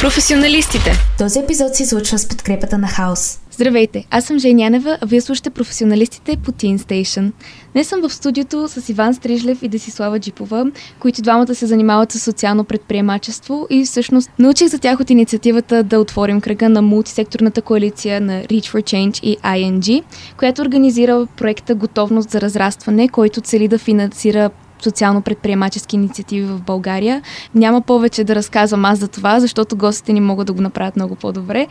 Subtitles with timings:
[0.00, 0.92] Професионалистите.
[1.18, 3.40] Този епизод се излучва с подкрепата на Хаус.
[3.50, 7.32] Здравейте, аз съм Женянева, а вие слушате професионалистите по Teen Station.
[7.72, 10.66] Днес съм в студиото с Иван Стрижлев и Десислава Джипова,
[11.00, 16.00] които двамата се занимават с социално предприемачество и всъщност научих за тях от инициативата да
[16.00, 20.02] отворим кръга на мултисекторната коалиция на Reach for Change и ING,
[20.36, 24.50] която организира проекта Готовност за разрастване, който цели да финансира
[24.82, 27.22] социално-предприемачески инициативи в България.
[27.54, 31.14] Няма повече да разказвам аз за това, защото гостите ни могат да го направят много
[31.14, 31.66] по-добре.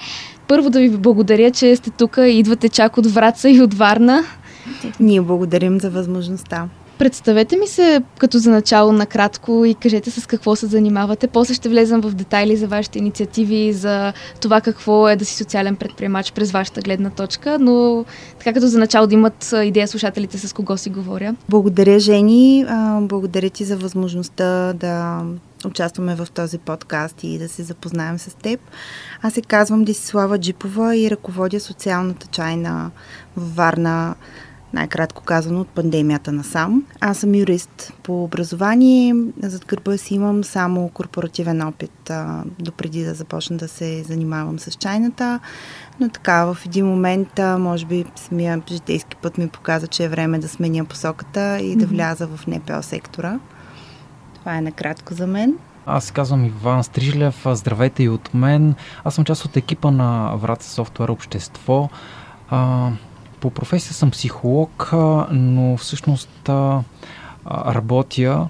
[0.48, 4.24] Първо да ви благодаря, че сте тук идвате чак от Враца и от Варна.
[5.00, 6.68] Ние благодарим за възможността.
[7.00, 11.28] Представете ми се като за начало накратко и кажете с какво се занимавате.
[11.28, 15.76] После ще влезам в детайли за вашите инициативи, за това какво е да си социален
[15.76, 18.06] предприемач през вашата гледна точка, но
[18.40, 21.36] така като за начало да имат идея слушателите с кого си говоря.
[21.50, 22.66] Благодаря, Жени.
[23.02, 25.24] Благодаря ти за възможността да
[25.66, 28.60] участваме в този подкаст и да се запознаем с теб.
[29.22, 32.92] Аз се казвам Десислава Джипова и ръководя социалната чайна
[33.38, 34.16] в Варна
[34.74, 36.84] най-кратко казано, от пандемията насам.
[37.02, 39.16] Аз съм юрист по образование.
[39.44, 44.72] Зад гърба си имам само корпоративен опит, а, допреди да започна да се занимавам с
[44.72, 45.40] чайната.
[46.00, 50.10] Но така, в един момент, а, може би, самия житейски път ми показа, че е
[50.10, 53.40] време да сменя посоката и да вляза в НПО сектора.
[54.40, 55.58] Това е накратко за мен.
[55.86, 57.46] Аз се казвам Иван Стрижлев.
[57.46, 58.76] Здравейте и от мен.
[59.04, 61.90] Аз съм част от екипа на Врата Софтуер Общество.
[62.50, 62.90] А,
[63.40, 64.90] по професия съм психолог,
[65.32, 66.50] но всъщност
[67.46, 68.48] работя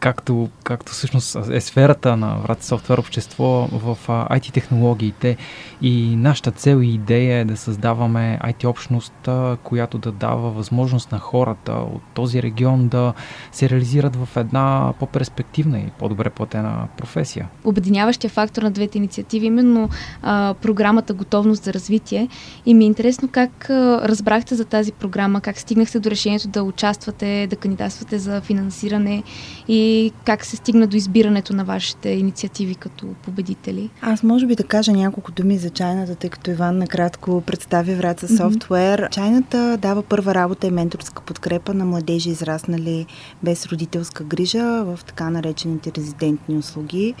[0.00, 5.36] както, както всъщност е сферата на Врата Софтуер общество в IT технологиите
[5.82, 9.28] и нашата цел и идея е да създаваме IT общност,
[9.62, 13.12] която да дава възможност на хората от този регион да
[13.52, 17.48] се реализират в една по-перспективна и по-добре платена професия.
[17.64, 19.88] Обединяващия фактор на двете инициативи именно
[20.22, 22.28] а, програмата Готовност за развитие
[22.66, 26.62] и ми е интересно как а, разбрахте за тази програма, как стигнахте до решението да
[26.62, 29.22] участвате, да кандидатствате за финансиране
[29.68, 29.89] и
[30.24, 33.90] как се стигна до избирането на вашите инициативи като победители?
[34.00, 38.28] Аз може би да кажа няколко думи за чайната, тъй като Иван накратко представи Враца
[38.36, 39.00] софтуер.
[39.00, 39.10] Mm-hmm.
[39.10, 43.06] Чайната дава първа работа и менторска подкрепа на младежи, израснали
[43.42, 47.14] без родителска грижа в така наречените резидентни услуги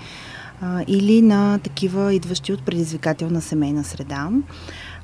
[0.60, 4.28] а, или на такива идващи от предизвикателна семейна среда.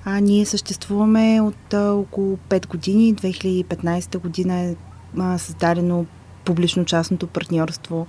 [0.04, 3.14] А, ние съществуваме от а, около 5 години.
[3.14, 4.74] 2015 година е
[5.38, 6.06] създадено
[6.46, 8.06] публично-частното партньорство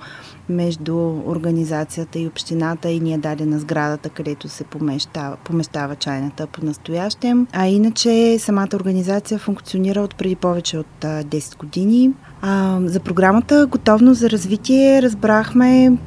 [0.50, 6.66] между организацията и общината и ни е дадена сградата, където се помещава, помещава чайната по
[6.66, 7.48] настоящем.
[7.54, 12.12] А иначе самата организация функционира от преди повече от 10 години.
[12.42, 15.98] А, за програмата Готовност за развитие разбрахме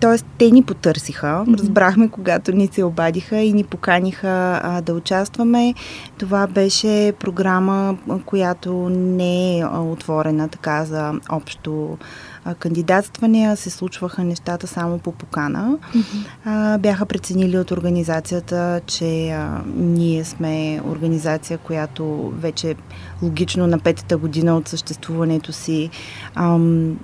[0.00, 0.18] т.е.
[0.38, 1.44] те ни потърсиха.
[1.58, 5.74] Разбрахме, когато ни се обадиха и ни поканиха а, да участваме.
[6.18, 11.98] Това беше програма, която не е отворена така за общо
[12.44, 15.78] а се случваха нещата само по покана.
[15.94, 16.26] Mm-hmm.
[16.44, 22.74] А, бяха преценили от организацията, че а, ние сме организация, която вече
[23.22, 25.90] логично на петата година от съществуването си
[26.34, 26.96] ам,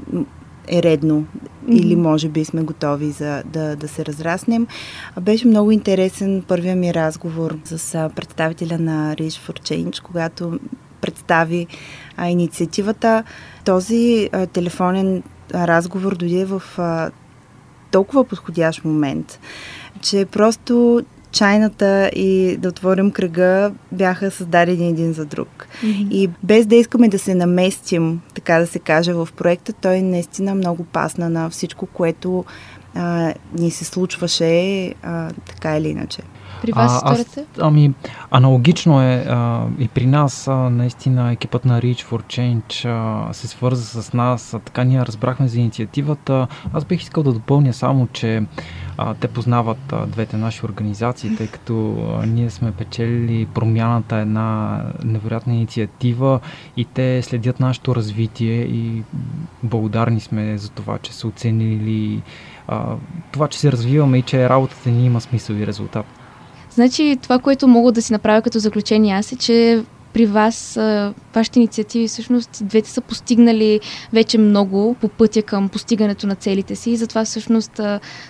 [0.71, 1.75] е редно mm-hmm.
[1.75, 4.67] или може би сме готови за да, да се разраснем.
[5.21, 10.59] Беше много интересен първия ми разговор с представителя на Reach for Change, когато
[11.01, 11.67] представи
[12.17, 13.25] а, инициативата.
[13.65, 15.23] Този а, телефонен
[15.55, 17.11] разговор дойде в а,
[17.91, 19.41] толкова подходящ момент,
[20.01, 21.03] че просто
[21.39, 25.67] чайната и да отворим кръга бяха създадени един за друг.
[25.83, 26.09] Mm-hmm.
[26.11, 30.55] И без да искаме да се наместим, така да се каже, в проекта, той наистина
[30.55, 32.45] много пасна на всичко, което
[32.95, 36.23] а, ни се случваше а, така или иначе.
[36.63, 37.95] При вас а, аз, Ами,
[38.31, 43.49] аналогично е а, и при нас, а, наистина, екипът на Reach for Change а, се
[43.49, 46.47] свърза с нас, а, така ние разбрахме за инициативата.
[46.73, 48.43] Аз бих искал да допълня само, че
[48.99, 54.83] а, те познават а, двете наши организации, тъй като а, ние сме печелили промяната една
[55.05, 56.41] невероятна инициатива
[56.77, 59.03] и те следят нашето развитие и
[59.63, 62.23] благодарни сме за това, че са оценили
[62.69, 62.97] а,
[63.33, 66.18] това, че се развиваме и че работата ни има смисъл и резултат.
[66.79, 69.83] Значи това, което мога да си направя като заключение аз е, че
[70.13, 70.79] при вас,
[71.35, 73.81] вашите инициативи, всъщност двете са постигнали
[74.13, 77.81] вече много по пътя към постигането на целите си и затова всъщност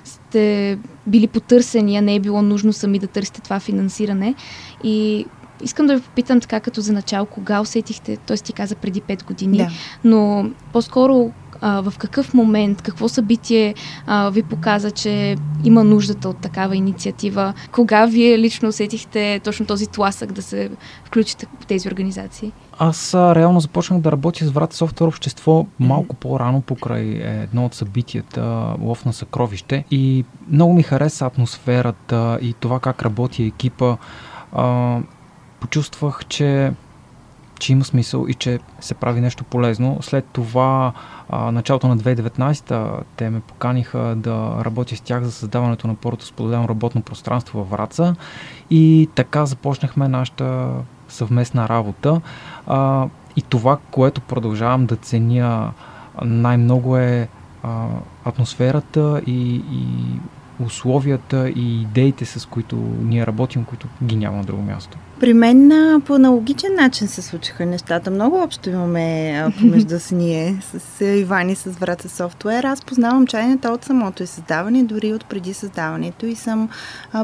[0.04, 4.34] сте били потърсени, а не е било нужно сами да търсите това финансиране.
[4.84, 5.26] И
[5.62, 8.36] искам да ви попитам така като за начало, кога усетихте, т.е.
[8.36, 9.68] ти каза преди 5 години, да.
[10.04, 13.74] но по-скоро а, в какъв момент, какво събитие
[14.06, 17.54] а, ви показа, че има нуждата от такава инициатива?
[17.72, 20.70] Кога вие лично усетихте точно този тласък да се
[21.04, 22.52] включите в тези организации?
[22.78, 27.04] Аз а, реално започнах да работя с Врата Софтуер общество малко по-рано покрай
[27.42, 33.44] едно от събитията Лов на съкровище и много ми хареса атмосферата и това как работи
[33.44, 33.96] екипа.
[34.52, 34.98] А,
[35.60, 36.72] почувствах, че
[37.58, 39.98] че има смисъл и че се прави нещо полезно.
[40.00, 40.92] След това,
[41.28, 46.26] а, началото на 2019 те ме поканиха да работя с тях за създаването на първото
[46.26, 48.14] споделено работно пространство във Враца
[48.70, 50.70] и така започнахме нашата
[51.08, 52.20] съвместна работа.
[52.66, 55.72] А, и това, което продължавам да ценя
[56.24, 57.28] най-много е
[57.62, 57.86] а,
[58.24, 59.86] атмосферата и, и
[60.64, 64.98] условията и идеите, с които ние работим, които ги няма на друго място.
[65.20, 65.72] При мен
[66.06, 68.10] по аналогичен начин се случиха нещата.
[68.10, 72.64] Много общо имаме помежду с ние, с Ивани, с Врата Софтуер.
[72.64, 76.68] Аз познавам чайната от самото и създаване, дори от преди създаването и съм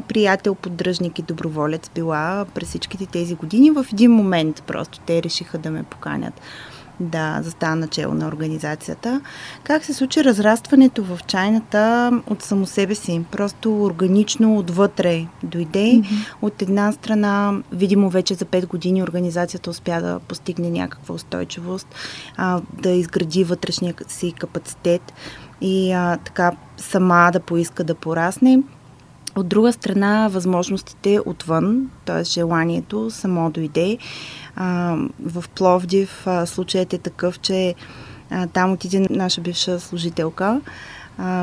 [0.08, 3.70] приятел, поддръжник и доброволец била през всичките тези години.
[3.70, 6.40] В един момент просто те решиха да ме поканят
[7.00, 9.20] да застана начало на организацията.
[9.64, 13.24] Как се случи разрастването в чайната от само себе си?
[13.30, 15.78] Просто органично отвътре дойде.
[15.78, 16.34] Mm-hmm.
[16.42, 21.88] От една страна, видимо вече за 5 години организацията успя да постигне някаква устойчивост,
[22.36, 25.12] а, да изгради вътрешния си капацитет
[25.60, 28.62] и а, така сама да поиска да порасне.
[29.36, 32.24] От друга страна, възможностите отвън, т.е.
[32.24, 33.98] желанието само дойде.
[34.56, 37.74] В Пловдив а, случаят е такъв, че
[38.52, 40.60] там отиде наша бивша служителка,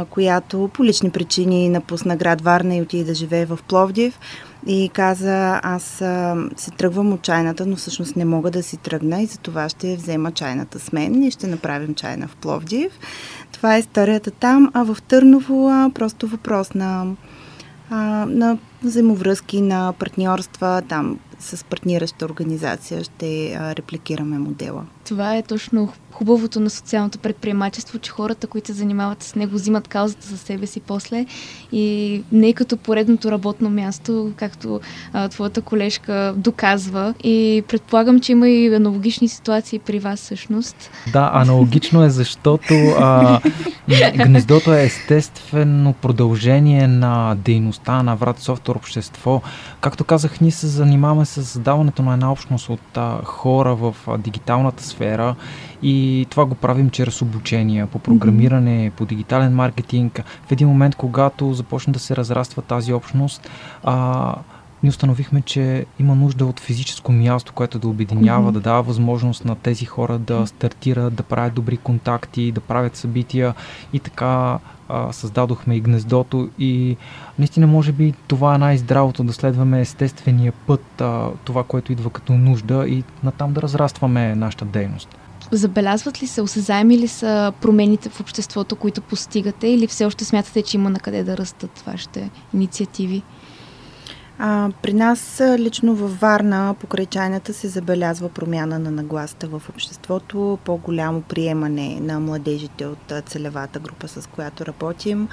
[0.09, 4.19] която по лични причини напусна град Варна и отиде да живее в Пловдив
[4.67, 5.83] и каза, аз
[6.55, 9.95] се тръгвам от чайната, но всъщност не мога да си тръгна и за това ще
[9.95, 12.91] взема чайната с мен и ще направим чайна в Пловдив.
[13.51, 17.05] Това е историята там, а в Търново просто въпрос на,
[17.89, 17.97] а,
[18.29, 24.85] на взаимовръзки, на партньорства, там с партнираща организация ще репликираме модела.
[25.05, 29.87] Това е точно хубавото на социалното предприемачество, че хората, които се занимават с него, взимат
[29.87, 31.25] каузата за себе си после
[31.71, 34.79] и не е като поредното работно място, както
[35.13, 37.13] а, твоята колежка доказва.
[37.23, 40.91] И предполагам, че има и аналогични ситуации при вас всъщност.
[41.13, 43.39] Да, аналогично е, защото а,
[44.15, 49.41] гнездото е естествено продължение на дейността на Врат Софтуер общество.
[49.81, 54.17] Както казах, ние се занимаваме с създаването на една общност от а, хора в а,
[54.17, 55.35] дигиталната сфера
[55.81, 58.93] и това го правим чрез обучения по програмиране, mm-hmm.
[58.93, 60.23] по дигитален маркетинг.
[60.47, 63.49] В един момент, когато започне да се разраства тази общност,
[63.83, 64.35] а,
[64.83, 68.53] ние установихме, че има нужда от физическо място, което да обединява, mm-hmm.
[68.53, 73.53] да дава възможност на тези хора да стартират, да правят добри контакти, да правят събития
[73.93, 76.97] и така а, създадохме и гнездото и
[77.39, 82.33] наистина може би това е най-здравото да следваме естествения път, а, това, което идва като
[82.33, 85.17] нужда и натам да разрастваме нашата дейност.
[85.51, 90.61] Забелязват ли се, осезаеми ли са промените в обществото, които постигате или все още смятате,
[90.61, 93.23] че има на къде да растат вашите инициативи?
[94.39, 100.59] А, при нас лично във Варна покрай чайната се забелязва промяна на нагласта в обществото,
[100.65, 105.27] по-голямо приемане на младежите от целевата група, с която работим.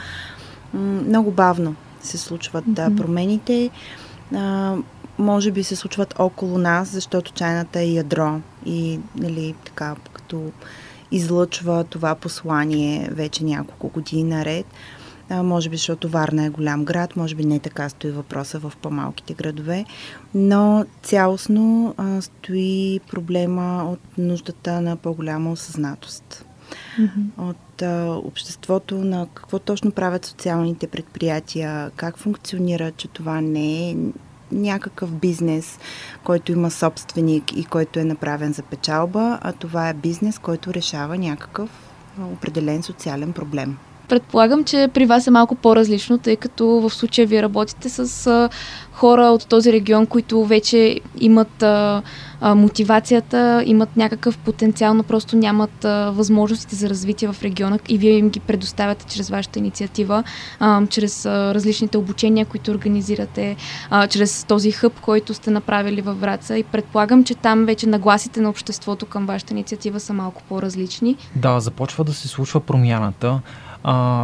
[0.74, 2.96] Много бавно се случват mm-hmm.
[2.96, 3.70] промените.
[4.34, 4.76] А,
[5.18, 10.52] може би се случват около нас, защото чайната е ядро и нали, така, като
[11.10, 14.66] излъчва това послание вече няколко години наред.
[15.30, 18.72] А, може би, защото Варна е голям град, може би не така стои въпроса в
[18.82, 19.84] по-малките градове,
[20.34, 26.44] но цялостно а, стои проблема от нуждата на по-голяма осъзнатост.
[26.98, 27.50] Mm-hmm.
[27.50, 33.96] От а, обществото на какво точно правят социалните предприятия, как функционира, че това не е
[34.52, 35.78] някакъв бизнес,
[36.24, 41.18] който има собственик и който е направен за печалба, а това е бизнес, който решава
[41.18, 41.70] някакъв
[42.32, 43.76] определен социален проблем.
[44.08, 48.48] Предполагам, че при вас е малко по-различно, тъй като в случая вие работите с а,
[48.92, 52.02] хора от този регион, които вече имат а,
[52.40, 57.98] а, мотивацията, имат някакъв потенциал, но просто нямат а, възможностите за развитие в региона и
[57.98, 60.24] вие им ги предоставяте чрез вашата инициатива,
[60.60, 63.56] а, чрез а, различните обучения, които организирате,
[63.90, 68.40] а, чрез този хъб, който сте направили във Враца и предполагам, че там вече нагласите
[68.40, 71.16] на обществото към вашата инициатива са малко по-различни.
[71.36, 73.40] Да, започва да се случва промяната.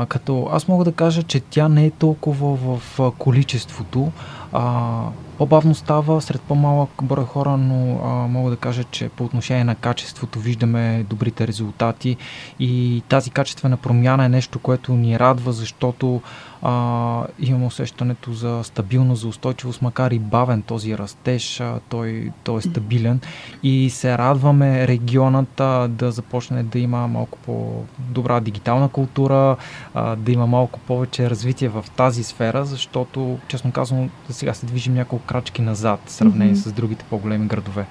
[0.09, 4.13] Като аз мога да кажа, че тя не е толкова в количеството,
[4.57, 5.09] А,
[5.39, 9.75] по-бавно става сред по-малък брой хора, но а, мога да кажа, че по отношение на
[9.75, 12.17] качеството виждаме добрите резултати.
[12.61, 16.23] И тази качествена промяна е нещо, което ни радва, защото
[16.63, 22.59] а, имам усещането за стабилност, за устойчивост, макар и бавен този растеж, а, той, той
[22.59, 23.21] е стабилен.
[23.63, 29.57] И се радваме регионът а, да започне да има малко по-добра дигитална култура,
[29.95, 34.11] а, да има малко повече развитие в тази сфера, защото, честно казвам,
[34.45, 36.69] сега се движим няколко крачки назад в сравнение mm-hmm.
[36.69, 37.87] с другите по-големи градове.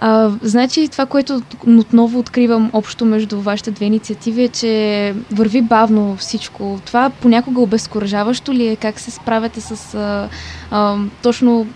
[0.00, 6.16] А, значи това, което отново откривам общо между вашите две инициативи е, че върви бавно
[6.16, 6.80] всичко.
[6.84, 8.76] Това понякога обезкуражаващо ли е?
[8.76, 10.28] Как се справяте с а,
[10.70, 11.66] а, точно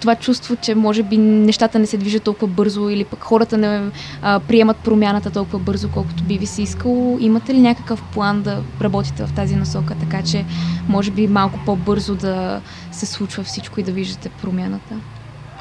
[0.00, 3.90] това чувство, че може би нещата не се движат толкова бързо или пък хората не
[4.22, 7.18] а, приемат промяната толкова бързо, колкото би ви се искало.
[7.20, 10.44] Имате ли някакъв план да работите в тази насока, така че
[10.88, 12.60] може би малко по-бързо да
[12.98, 15.00] се случва всичко и да виждате промяната?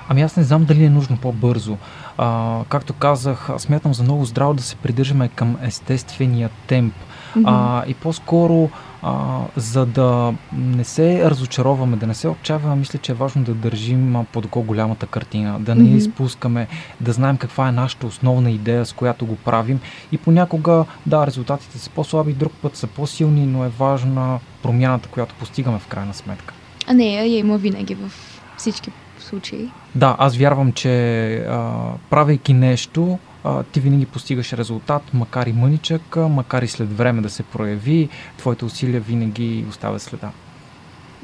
[0.09, 1.77] Ами аз не знам дали е нужно по-бързо.
[2.17, 6.93] А, както казах, смятам за много здраво да се придържаме към естествения темп.
[6.93, 7.43] Mm-hmm.
[7.45, 8.69] А, и по-скоро,
[9.01, 13.53] а, за да не се разочароваме, да не се отчаяваме, мисля, че е важно да
[13.53, 15.95] държим под голямата картина, да не mm-hmm.
[15.95, 16.67] изпускаме,
[17.01, 19.79] да знаем каква е нашата основна идея, с която го правим.
[20.11, 25.35] И понякога, да, резултатите са по-слаби, друг път са по-силни, но е важна промяната, която
[25.35, 26.53] постигаме в крайна сметка.
[26.87, 28.11] А не, я има винаги в
[28.57, 29.69] всички случаи.
[29.95, 31.71] Да, аз вярвам, че а,
[32.09, 37.29] правейки нещо, а, ти винаги постигаш резултат, макар и мъничък, макар и след време да
[37.29, 40.31] се прояви, твоите усилия винаги оставят следа.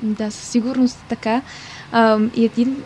[0.01, 1.41] Да, със сигурност така.
[1.91, 2.83] А, и един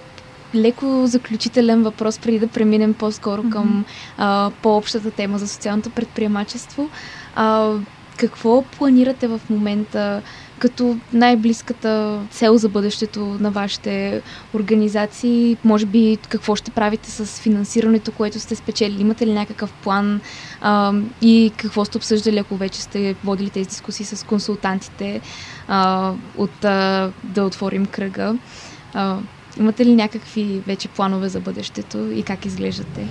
[0.56, 3.52] леко заключителен въпрос, преди да преминем по-скоро mm-hmm.
[3.52, 3.86] към
[4.18, 6.90] а, по-общата тема за социалното предприемачество.
[7.36, 7.74] А,
[8.18, 10.22] какво планирате в момента?
[10.60, 14.22] като най-близката цел за бъдещето на вашите
[14.54, 15.58] организации?
[15.64, 19.02] Може би какво ще правите с финансирането, което сте спечели?
[19.02, 20.22] Имате ли някакъв план
[20.62, 25.22] а, и какво сте обсъждали, ако вече сте водили тези дискусии с консултантите
[25.68, 28.36] а, от а, да отворим кръга?
[28.94, 29.18] А,
[29.60, 33.08] имате ли някакви вече планове за бъдещето и как изглеждате?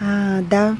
[0.00, 0.76] А, да,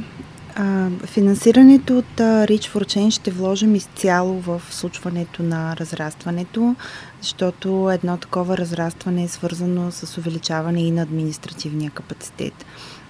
[0.56, 6.76] а, финансирането от а, Reach for Change ще вложим изцяло в случването на разрастването,
[7.20, 12.66] защото едно такова разрастване е свързано с увеличаване и на административния капацитет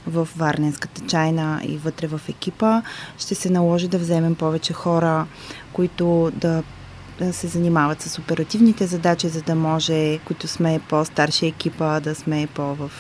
[0.07, 2.83] в Варненската чайна и вътре в екипа.
[3.19, 5.27] Ще се наложи да вземем повече хора,
[5.73, 6.63] които да
[7.33, 12.91] се занимават с оперативните задачи, за да може, които сме по-старши екипа, да сме по-в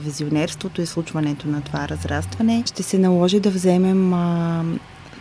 [0.00, 2.62] визионерството и случването на това разрастване.
[2.66, 4.14] Ще се наложи да вземем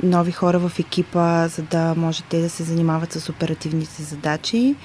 [0.03, 4.75] нови хора в екипа, за да може те да се занимават с оперативните задачи,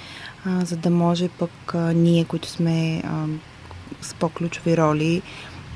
[0.47, 3.03] за да може пък ние, които сме
[4.00, 5.23] с по-ключови роли,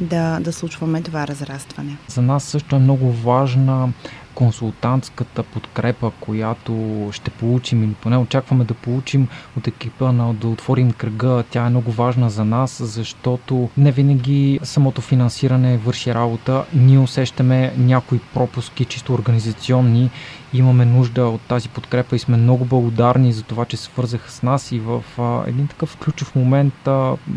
[0.00, 1.96] да, да случваме това разрастване.
[2.08, 3.88] За нас също е много важна
[4.34, 10.92] консултантската подкрепа, която ще получим или поне очакваме да получим от екипа на да отворим
[10.92, 16.64] кръга, тя е много важна за нас, защото не винаги самото финансиране върши работа.
[16.74, 20.10] Ние усещаме някои пропуски, чисто организационни.
[20.52, 24.42] Имаме нужда от тази подкрепа и сме много благодарни за това, че се свързаха с
[24.42, 25.02] нас и в
[25.46, 26.88] един такъв ключов момент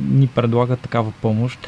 [0.09, 1.67] ни предлагат такава помощ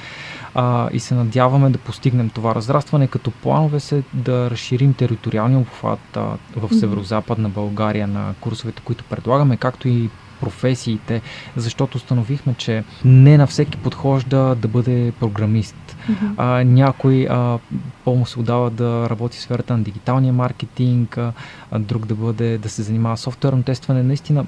[0.56, 6.18] а, и се надяваме да постигнем това разрастване, като планове се да разширим териториалния обхват
[6.18, 11.22] а, в северо-западна България на курсовете, които предлагаме, както и професиите,
[11.56, 15.76] защото установихме, че не на всеки подхожда да бъде програмист.
[15.76, 16.34] Mm-hmm.
[16.38, 17.60] А, някой а,
[18.04, 21.32] по-му се отдава да работи в сферата на дигиталния маркетинг, а,
[21.80, 24.04] друг да бъде да се занимава с софтуерно тестване.
[24.04, 24.46] Наистина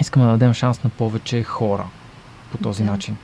[0.00, 1.86] искаме да дадем шанс на повече хора
[2.52, 2.86] по този yeah.
[2.86, 3.16] начин.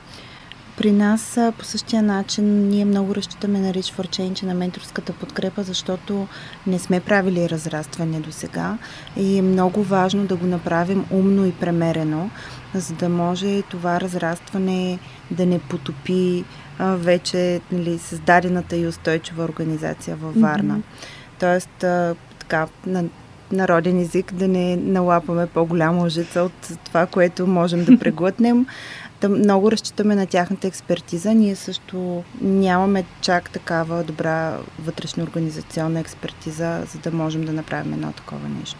[0.81, 6.27] При нас по същия начин ние много разчитаме на for Change, на менторската подкрепа, защото
[6.67, 8.77] не сме правили разрастване до сега
[9.17, 12.29] и е много важно да го направим умно и премерено,
[12.73, 14.99] за да може това разрастване
[15.31, 16.43] да не потопи
[16.79, 20.75] а, вече нали, създадената и устойчива организация във Варна.
[20.75, 21.39] Mm-hmm.
[21.39, 23.03] Тоест, а, така, на
[23.51, 28.65] народен език да не налапаме по-голяма лъжица от това, което можем да преглътнем.
[29.29, 31.33] Много разчитаме на тяхната експертиза.
[31.33, 38.11] Ние също нямаме чак такава добра вътрешна организационна експертиза, за да можем да направим едно
[38.11, 38.79] такова нещо.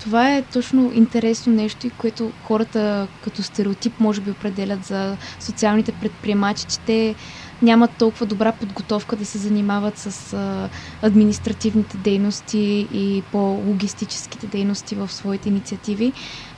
[0.00, 5.92] Това е точно интересно нещо, и което хората като стереотип може би определят за социалните
[5.92, 7.14] предприемачи, че те
[7.62, 10.68] нямат толкова добра подготовка да се занимават с а,
[11.02, 16.12] административните дейности и по-логистическите дейности в своите инициативи.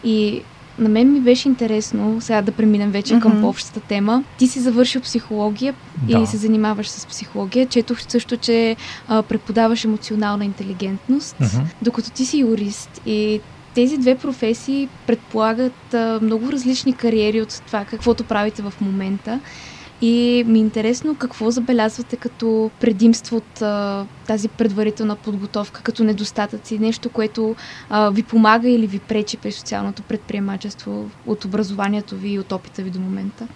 [0.05, 0.43] И
[0.79, 3.21] на мен ми беше интересно, сега да преминем вече mm-hmm.
[3.23, 4.25] към общата тема.
[4.39, 6.19] Ти си завършил психология да.
[6.19, 7.67] и се занимаваш с психология.
[7.67, 8.77] Четох също, че
[9.09, 11.65] а, преподаваш емоционална интелигентност, mm-hmm.
[11.83, 13.41] докато ти си юрист и
[13.75, 19.41] тези две професии предполагат а, много различни кариери от това, каквото правите в момента.
[20.03, 26.79] И ми е интересно какво забелязвате като предимство от а, тази предварителна подготовка, като недостатъци,
[26.79, 27.57] нещо, което
[27.91, 32.83] а, ви помага или ви пречи при социалното предприемачество от образованието ви и от опита
[32.83, 33.49] ви до момента?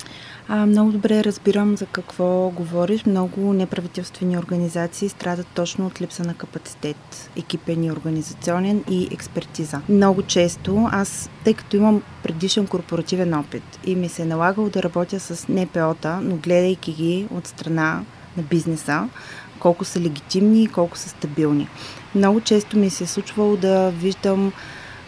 [0.48, 3.04] А, много добре разбирам за какво говориш.
[3.04, 9.80] Много неправителствени организации страдат точно от липса на капацитет, екипен и организационен и експертиза.
[9.88, 14.82] Много често аз, тъй като имам предишен корпоративен опит и ми се е налагало да
[14.82, 18.02] работя с НПО-та, но гледайки ги от страна
[18.36, 19.08] на бизнеса,
[19.58, 21.68] колко са легитимни и колко са стабилни.
[22.14, 24.52] Много често ми се е случвало да виждам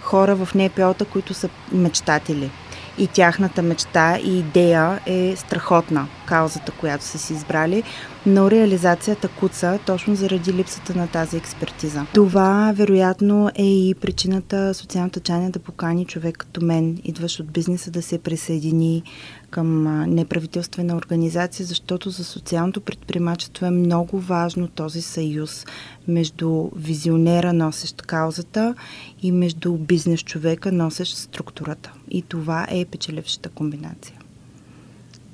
[0.01, 2.51] хора в НПО-та, които са мечтатели
[2.99, 7.83] и тяхната мечта и идея е страхотна, каузата, която са си избрали,
[8.27, 12.07] но реализацията куца точно заради липсата на тази експертиза.
[12.15, 17.91] Това, вероятно, е и причината социалната чайна да покани човек като мен, идваш от бизнеса,
[17.91, 19.03] да се присъедини
[19.51, 19.85] към
[20.15, 25.67] неправителствена организация, защото за социалното предприемачество е много важно този съюз
[26.09, 28.75] между визионера, носещ каузата
[29.23, 31.93] и между бизнес човека, носещ структурата.
[32.11, 34.18] И това е печелившата комбинация.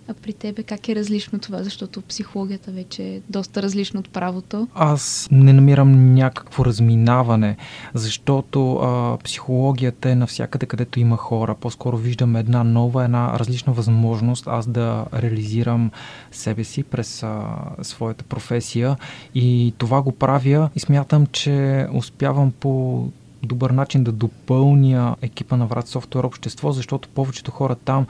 [0.09, 1.63] А при тебе как е различно това?
[1.63, 4.69] Защото психологията вече е доста различна от правото.
[4.75, 7.57] Аз не намирам някакво разминаване,
[7.95, 11.55] защото а, психологията е навсякъде, където има хора.
[11.55, 15.91] По-скоро виждам една нова, една различна възможност аз да реализирам
[16.33, 17.47] себе си през а,
[17.83, 18.97] своята професия
[19.35, 23.05] и това го правя и смятам, че успявам по
[23.45, 28.07] добър начин да допълня екипа на Врат Софтуер общество, защото повечето хора там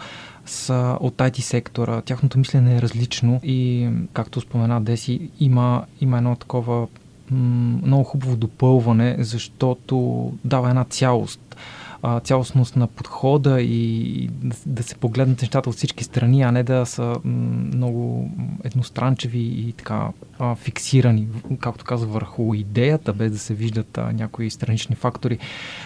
[0.46, 2.00] са от IT сектора.
[2.00, 6.80] Тяхното мислене е различно и, както спомена Деси, има, има едно такова
[7.30, 11.56] м- много хубаво допълване, защото дава една цялост
[12.06, 14.28] а, цялостност на подхода и
[14.66, 18.30] да се погледнат нещата от всички страни, а не да са много
[18.64, 21.28] едностранчеви и така а, фиксирани,
[21.60, 25.38] както казах, върху идеята, без да се виждат а, някои странични фактори.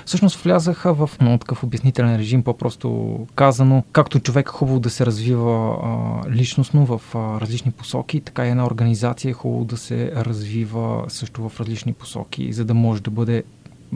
[0.05, 5.07] Всъщност влязаха в много такъв обяснителен режим, по-просто казано, както човек е хубаво да се
[5.07, 10.13] развива а, личностно в а, различни посоки, така и една организация е хубаво да се
[10.17, 13.43] развива също в различни посоки, за да може да бъде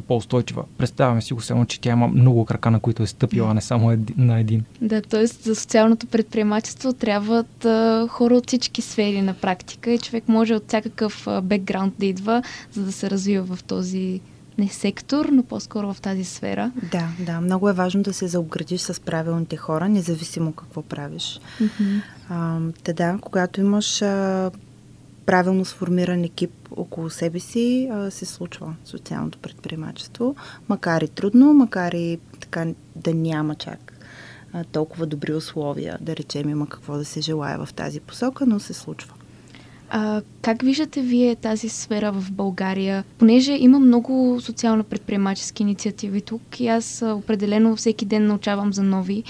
[0.08, 0.64] по-устойчива.
[0.78, 3.60] Представяме си го само, че тя има много крака, на които е стъпила, а не
[3.60, 4.64] само еди, на един.
[4.80, 5.26] Да, т.е.
[5.26, 10.68] за социалното предприемачество трябват а, хора от всички сфери на практика и човек може от
[10.68, 14.20] всякакъв бекграунд да идва, за да се развива в този
[14.58, 16.72] не сектор, но по-скоро в тази сфера.
[16.92, 17.40] Да, да.
[17.40, 21.40] Много е важно да се заобградиш с правилните хора, независимо какво правиш.
[21.60, 22.02] Mm-hmm.
[22.28, 24.50] А, да, когато имаш а,
[25.26, 30.34] правилно сформиран екип около себе си а, се случва социалното предприемачество.
[30.68, 33.92] Макар и трудно, макар и така да няма чак
[34.52, 38.60] а, толкова добри условия, да речем има какво да се желая в тази посока, но
[38.60, 39.14] се случва.
[39.94, 43.04] А, как виждате вие тази сфера в България?
[43.18, 49.24] Понеже има много социално-предприемачески инициативи тук и аз определено всеки ден научавам за нови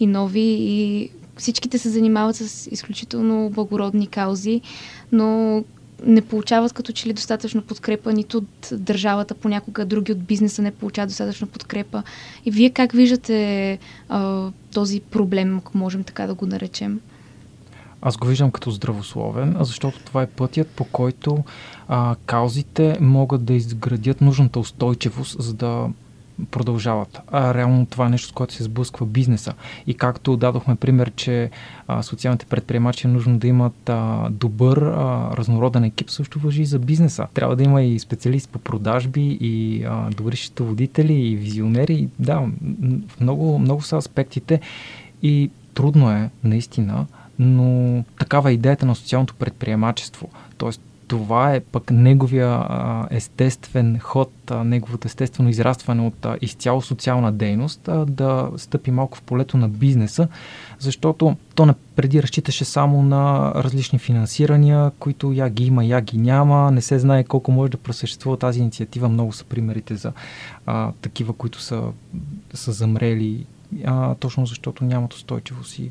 [0.00, 4.60] и нови и всичките се занимават с изключително благородни каузи,
[5.12, 5.64] но
[6.06, 10.70] не получават като че ли достатъчно подкрепа нито от държавата, понякога други от бизнеса не
[10.70, 12.02] получават достатъчно подкрепа.
[12.44, 17.00] И вие как виждате а, този проблем, ако можем така да го наречем?
[18.02, 21.44] Аз го виждам като здравословен, защото това е пътят, по който
[21.88, 25.88] а, каузите могат да изградят нужната устойчивост, за да
[26.50, 27.20] продължават.
[27.32, 29.54] А реално това е нещо, с което се сблъсква бизнеса.
[29.86, 31.50] И както дадохме пример, че
[31.88, 36.66] а, социалните предприемачи е нужно да имат а, добър, а, разнороден екип, също въжи и
[36.66, 37.26] за бизнеса.
[37.34, 42.08] Трябва да има и специалист по продажби, и а, добри счетоводители, и визионери.
[42.18, 42.42] Да,
[43.20, 44.60] много, много са аспектите
[45.22, 47.06] и трудно е, наистина,
[47.38, 50.28] но такава е идеята на социалното предприемачество.
[50.58, 56.82] Тоест, това е пък неговия а, естествен ход, а, неговото естествено израстване от а, изцяло
[56.82, 60.28] социална дейност, а, да стъпи малко в полето на бизнеса,
[60.78, 66.70] защото то преди разчиташе само на различни финансирания, които я ги има, я ги няма,
[66.70, 69.08] не се знае колко може да просъществува тази инициатива.
[69.08, 70.12] Много са примерите за
[70.66, 71.82] а, такива, които са,
[72.54, 73.46] са замрели,
[73.84, 75.90] а, точно защото нямат устойчивост и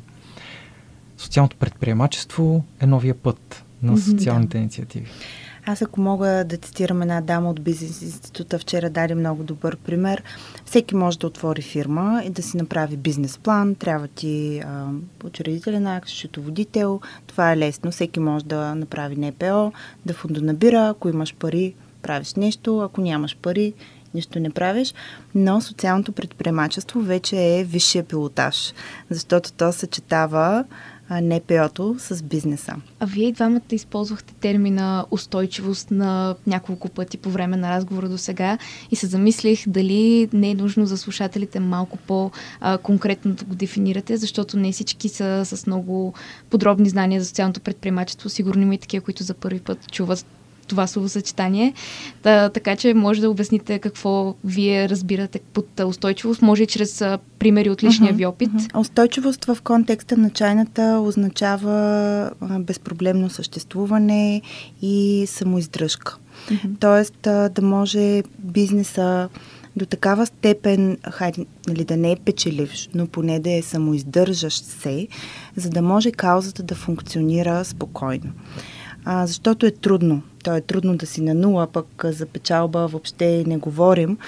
[1.18, 4.58] социалното предприемачество е новия път на социалните да.
[4.58, 5.06] инициативи.
[5.66, 10.22] Аз ако мога да цитирам една дама от бизнес института, вчера даде много добър пример.
[10.64, 13.74] Всеки може да отвори фирма и да си направи бизнес план.
[13.74, 14.86] Трябва ти а,
[15.24, 17.00] учредителен акт, счетоводител.
[17.26, 17.90] Това е лесно.
[17.90, 19.72] Всеки може да направи НПО,
[20.06, 20.88] да фондонабира.
[20.88, 22.80] Ако имаш пари, правиш нещо.
[22.80, 23.74] Ако нямаш пари,
[24.14, 24.94] нищо не правиш,
[25.34, 28.72] но социалното предприемачество вече е висшия пилотаж,
[29.10, 30.64] защото то съчетава
[31.10, 32.74] НПО-то с бизнеса.
[33.00, 38.18] А вие и двамата използвахте термина устойчивост на няколко пъти по време на разговора до
[38.18, 38.58] сега
[38.90, 44.56] и се замислих дали не е нужно за слушателите малко по-конкретно да го дефинирате, защото
[44.56, 46.14] не всички са с много
[46.50, 48.28] подробни знания за социалното предприемачество.
[48.28, 50.26] Сигурно има и такива, които за първи път чуват
[50.68, 51.74] това словосъчетание.
[52.22, 57.18] Та, така че може да обясните какво вие разбирате под устойчивост, може и чрез а,
[57.38, 58.50] примери от личния uh-huh, ви опит.
[58.50, 58.80] Uh-huh.
[58.80, 61.72] Устойчивост в контекста на чайната означава
[62.40, 64.42] а, безпроблемно съществуване
[64.82, 66.16] и самоиздръжка.
[66.50, 66.80] Uh-huh.
[66.80, 69.28] Тоест а, да може бизнеса
[69.78, 75.08] до такава степен, хайде, нали, да не е печеливш, но поне да е самоиздържащ се,
[75.56, 78.32] за да може каузата да функционира спокойно.
[79.10, 83.44] А, защото е трудно то е трудно да си на нула, пък за печалба въобще
[83.46, 84.18] не говорим,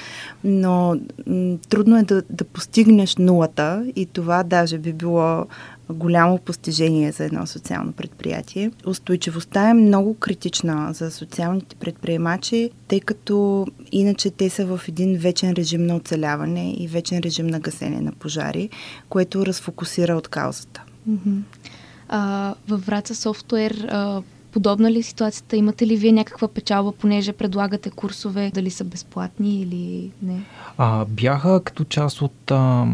[0.45, 5.47] но м- трудно е да, да постигнеш нулата и това даже би било
[5.91, 8.71] голямо постижение за едно социално предприятие.
[8.87, 15.53] Устойчивостта е много критична за социалните предприемачи, тъй като иначе те са в един вечен
[15.53, 18.71] режим на оцеляване и вечен режим на гасене на пожари,
[19.09, 20.83] което разфокусира от каузата.
[21.11, 22.55] Mm-hmm.
[22.69, 25.57] Във Враца Софтуер а, Подобна ли е ситуацията?
[25.57, 30.41] Имате ли вие някаква печалба, понеже предлагате курсове, дали са безплатни или не?
[30.79, 32.87] А, бяха като част от а,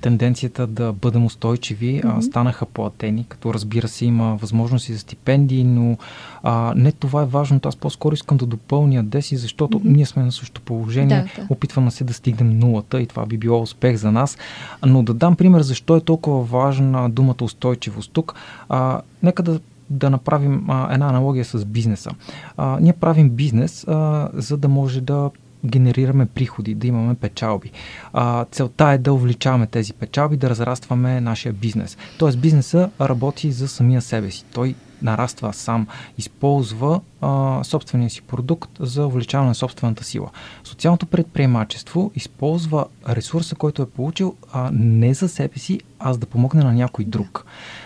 [0.00, 2.18] тенденцията да бъдем устойчиви, mm-hmm.
[2.18, 5.96] а, станаха платени, като разбира се има възможности за стипендии, но
[6.42, 7.68] а, не това е важното.
[7.68, 9.96] Аз по-скоро искам да допълня Деси, защото mm-hmm.
[9.96, 11.28] ние сме на същото положение.
[11.36, 11.46] Да, да.
[11.50, 14.38] Опитваме се да стигнем нулата и това би било успех за нас.
[14.86, 18.34] Но да дам пример защо е толкова важна думата устойчивост тук.
[18.68, 22.10] А, нека да да направим а, една аналогия с бизнеса.
[22.56, 25.30] А, ние правим бизнес, а, за да може да
[25.64, 27.70] генерираме приходи, да имаме печалби.
[28.12, 31.96] А, целта е да увеличаваме тези печалби, да разрастваме нашия бизнес.
[32.18, 34.44] Тоест бизнеса работи за самия себе си.
[34.54, 35.86] Той нараства сам,
[36.18, 40.30] използва а, собствения си продукт за увеличаване на собствената сила.
[40.64, 46.26] Социалното предприемачество използва ресурса, който е получил а, не за себе си, а за да
[46.26, 47.44] помогне на някой друг.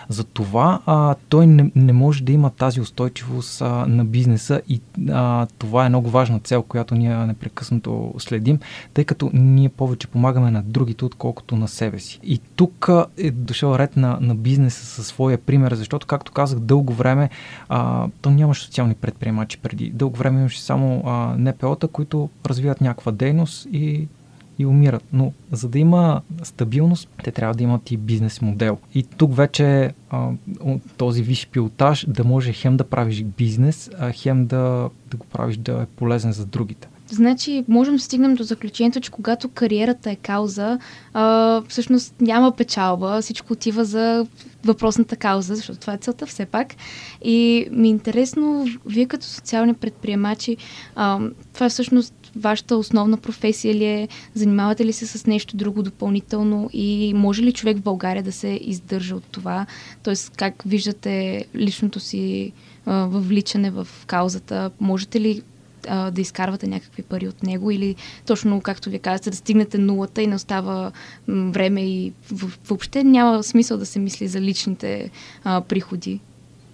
[0.09, 5.47] Затова а, той не, не може да има тази устойчивост а, на бизнеса и а,
[5.57, 8.59] това е много важна цел, която ние непрекъснато следим,
[8.93, 12.19] тъй като ние повече помагаме на другите, отколкото на себе си.
[12.23, 16.93] И тук е дошъл ред на, на бизнеса със своя пример, защото, както казах, дълго
[16.93, 17.29] време
[17.69, 19.89] а, то нямаше социални предприемачи преди.
[19.89, 24.07] Дълго време имаше само а, НПО-та, които развиват някаква дейност и
[24.59, 25.03] и умират.
[25.13, 28.77] Но за да има стабилност, те трябва да имат и бизнес модел.
[28.93, 30.29] И тук вече а,
[30.97, 35.57] този виш пилотаж да може хем да правиш бизнес, а хем да, да го правиш
[35.57, 36.87] да е полезен за другите.
[37.13, 40.79] Значи, можем да стигнем до заключението, че когато кариерата е кауза,
[41.13, 44.25] а, всъщност няма печалба, всичко отива за
[44.65, 46.75] въпросната кауза, защото това е целта все пак.
[47.23, 50.57] И ми е интересно, вие като социални предприемачи,
[50.95, 51.19] а,
[51.53, 54.07] това е всъщност вашата основна професия ли е?
[54.33, 56.69] Занимавате ли се с нещо друго допълнително?
[56.73, 59.65] И може ли човек в България да се издържа от това?
[60.03, 62.51] Тоест, как виждате личното си
[62.85, 64.71] а, въвличане в каузата?
[64.79, 65.41] Можете ли
[65.87, 70.21] а, да изкарвате някакви пари от него или точно, както ви казвате, да стигнете нулата
[70.21, 70.91] и не остава
[71.27, 72.13] време и
[72.65, 75.09] въобще няма смисъл да се мисли за личните
[75.43, 76.19] а, приходи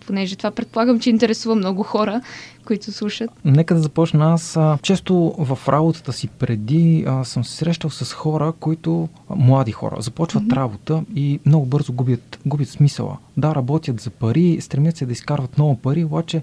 [0.10, 2.22] понеже това предполагам, че интересува много хора,
[2.66, 3.30] които слушат.
[3.46, 4.34] Нека да започна.
[4.34, 9.96] Аз често в работата си преди а, съм се срещал с хора, които, млади хора,
[10.00, 10.56] започват mm-hmm.
[10.56, 13.18] работа и много бързо губят, губят смисъла.
[13.38, 16.42] Да, работят за пари, стремят се да изкарват много пари, обаче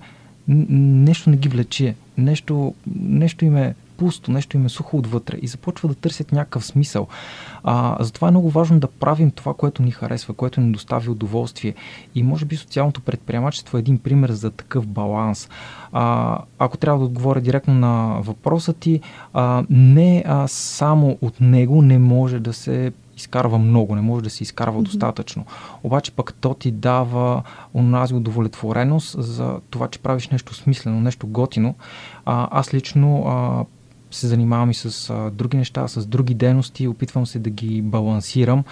[0.49, 5.47] нещо не ги влече, нещо, нещо им е пусто, нещо им е сухо отвътре и
[5.47, 7.07] започва да търсят някакъв смисъл.
[7.65, 11.75] А, затова е много важно да правим това, което ни харесва, което ни достави удоволствие.
[12.15, 15.49] И може би социалното предприемачество е един пример за такъв баланс.
[15.93, 19.01] А, ако трябва да отговоря директно на въпроса ти,
[19.33, 24.31] а, не а, само от него не може да се изкарва много, не може да
[24.31, 24.85] се изкарва mm-hmm.
[24.85, 25.45] достатъчно.
[25.83, 27.43] Обаче пък то ти дава
[27.75, 31.75] онази удовлетвореност за това, че правиш нещо смислено, нещо готино.
[32.27, 33.65] А, аз лично а,
[34.11, 38.65] се занимавам и с а, други неща, с други дейности, опитвам се да ги балансирам,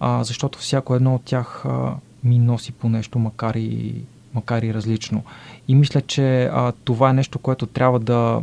[0.00, 3.94] а, защото всяко едно от тях а, ми носи по нещо, макар и
[4.34, 5.22] макар и различно.
[5.68, 8.40] И мисля, че а, това е нещо, което трябва да,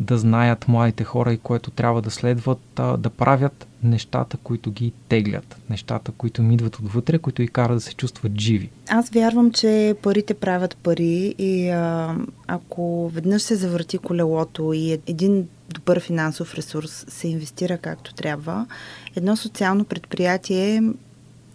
[0.00, 4.92] да знаят младите хора и което трябва да следват, а, да правят нещата, които ги
[5.08, 8.70] теглят, нещата, които им идват отвътре, които ги карат да се чувстват живи.
[8.88, 12.14] Аз вярвам, че парите правят пари и а,
[12.46, 18.66] ако веднъж се завърти колелото и е един добър финансов ресурс се инвестира както трябва,
[19.16, 20.82] едно социално предприятие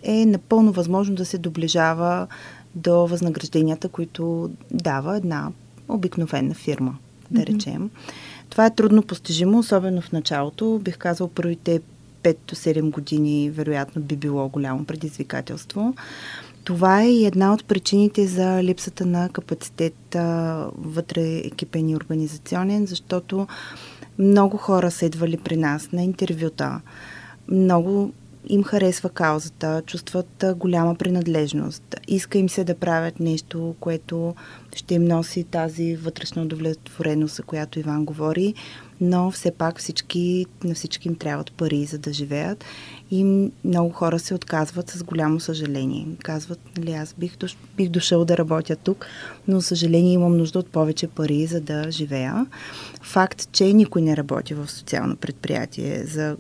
[0.04, 2.28] е напълно възможно да се доближава
[2.76, 5.52] до възнагражденията, които дава една
[5.88, 6.98] обикновена фирма,
[7.32, 7.56] да mm-hmm.
[7.56, 7.90] речем.
[8.50, 10.80] Това е трудно постижимо, особено в началото.
[10.84, 11.82] Бих казал, първите
[12.24, 15.96] 5 до 7 години вероятно би било голямо предизвикателство.
[16.64, 19.96] Това е и една от причините за липсата на капацитет
[20.78, 23.48] вътре екипен и организационен, защото
[24.20, 26.82] много хора са идвали при нас на интервюта.
[27.48, 28.14] Много
[28.48, 31.96] им харесва каузата, чувстват голяма принадлежност.
[32.08, 34.36] Иска им се да правят нещо, което
[34.76, 38.54] ще им носи тази вътрешна удовлетвореност, за която Иван говори,
[39.02, 42.66] но все пак всички, на всички им трябват пари, за да живеят.
[43.16, 46.08] И много хора се отказват с голямо съжаление.
[46.24, 49.06] Казват, нали, аз бих, дош, бих дошъл да работя тук,
[49.48, 52.46] но, съжаление, имам нужда от повече пари, за да живея.
[53.02, 56.36] Факт, че никой не работи в социално предприятие за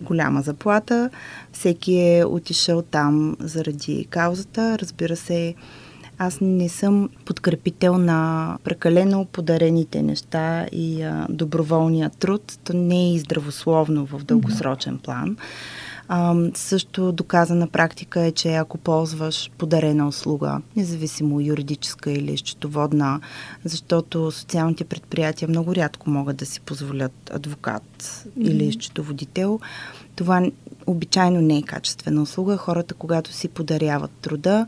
[0.00, 1.10] голяма заплата.
[1.52, 4.78] Всеки е отишъл там заради каузата.
[4.78, 5.54] Разбира се,
[6.18, 12.58] аз не съм подкрепител на прекалено подарените неща и а, доброволния труд.
[12.64, 15.36] То не е и здравословно в дългосрочен план.
[16.08, 23.20] А, също доказана практика е, че ако ползваш подарена услуга, независимо юридическа или счетоводна,
[23.64, 28.50] защото социалните предприятия много рядко могат да си позволят адвокат mm-hmm.
[28.50, 29.60] или счетоводител,
[30.16, 30.50] това
[30.86, 32.56] обичайно не е качествена услуга.
[32.56, 34.66] Хората, когато си подаряват труда,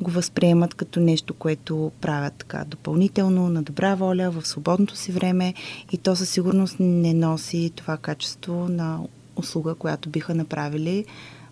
[0.00, 5.54] го възприемат като нещо, което правят така допълнително, на добра воля, в свободното си време
[5.92, 8.98] и то със сигурност не носи това качество на
[9.36, 11.04] услуга, която биха направили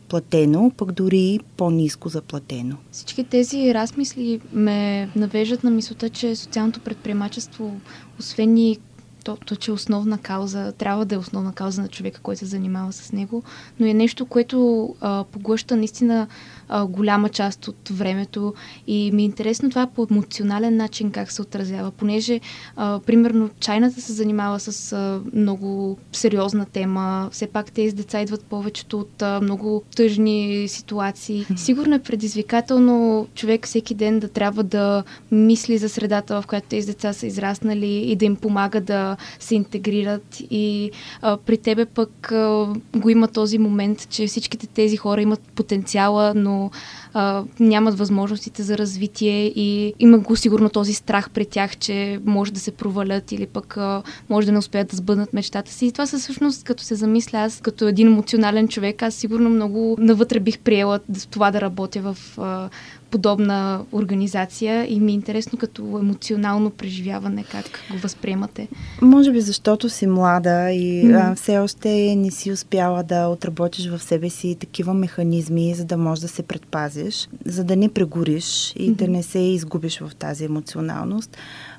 [0.09, 2.77] платено, пък дори по-низко заплатено.
[2.90, 7.77] Всички тези размисли ме навеждат на мисълта, че социалното предприемачество,
[8.18, 8.79] освен и
[9.24, 12.46] то, то, че е основна кауза, трябва да е основна кауза на човека, който се
[12.46, 13.42] занимава с него,
[13.80, 16.26] но е нещо, което а, поглъща наистина
[16.68, 18.54] а, голяма част от времето.
[18.87, 22.40] И ми е интересно това по емоционален начин как се отразява, понеже
[22.76, 28.44] а, примерно чайната се занимава с а, много сериозна тема, все пак тези деца идват
[28.44, 31.46] повечето от а, много тъжни ситуации.
[31.56, 36.87] Сигурно е предизвикателно човек всеки ден да трябва да мисли за средата, в която тези
[36.87, 40.90] деца са израснали и да им помага да се интегрират и
[41.22, 46.33] а, при тебе пък а, го има този момент, че всичките тези хора имат потенциала,
[46.37, 46.70] но
[47.14, 52.53] а, нямат възможностите за развитие и има го сигурно този страх пред тях, че може
[52.53, 55.87] да се провалят или пък а, може да не успеят да сбъднат мечтата си.
[55.87, 59.96] И това са всъщност, като се замисля аз, като един емоционален човек, аз сигурно много
[59.98, 61.00] навътре бих приела
[61.31, 62.68] това да работя в а,
[63.14, 68.68] подобна организация и ми е интересно като емоционално преживяване как го възприемате.
[69.03, 71.33] Може би защото си млада и mm.
[71.33, 75.96] а, все още не си успяла да отработиш в себе си такива механизми, за да
[75.96, 78.94] можеш да се предпазиш, за да не прегориш и mm-hmm.
[78.94, 81.37] да не се изгубиш в тази емоционалност.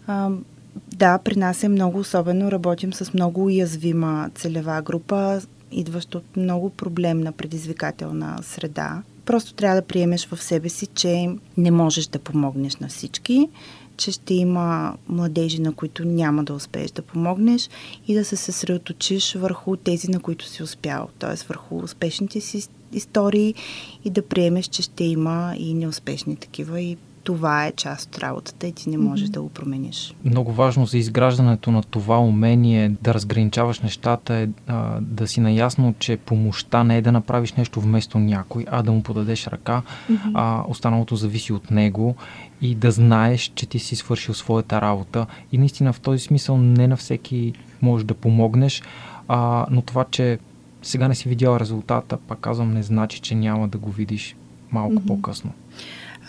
[0.08, 0.30] А,
[0.96, 2.52] да, при нас е много особено.
[2.52, 9.04] Работим с много уязвима целева група, идваща от много проблемна, предизвикателна среда.
[9.26, 13.50] Просто трябва да приемеш в себе си, че не можеш да помогнеш на всички,
[13.98, 17.70] че ще има младежи, на които няма да успееш да помогнеш
[18.08, 21.48] и да се съсредоточиш върху тези, на които си успял, т.е.
[21.48, 23.54] върху успешните си истории
[24.06, 28.68] и да приемеш, че ще има и неуспешни такива и това е част от работата
[28.68, 29.32] и ти не можеш mm-hmm.
[29.32, 30.16] да го промениш.
[30.26, 35.96] Много важно за изграждането на това умение да разграничаваш нещата е а, да си наясно,
[36.00, 39.82] че помощта не е да направиш нещо вместо някой, а да му подадеш ръка.
[40.12, 40.32] Mm-hmm.
[40.34, 42.16] А, останалото зависи от него
[42.62, 45.26] и да знаеш, че ти си свършил своята работа.
[45.52, 48.82] И наистина в този смисъл не на всеки можеш да помогнеш,
[49.28, 50.40] а, но това, че
[50.82, 54.36] сега не си видял резултата, пак казвам, не значи, че няма да го видиш
[54.72, 55.08] малко mm-hmm.
[55.08, 55.52] по-късно.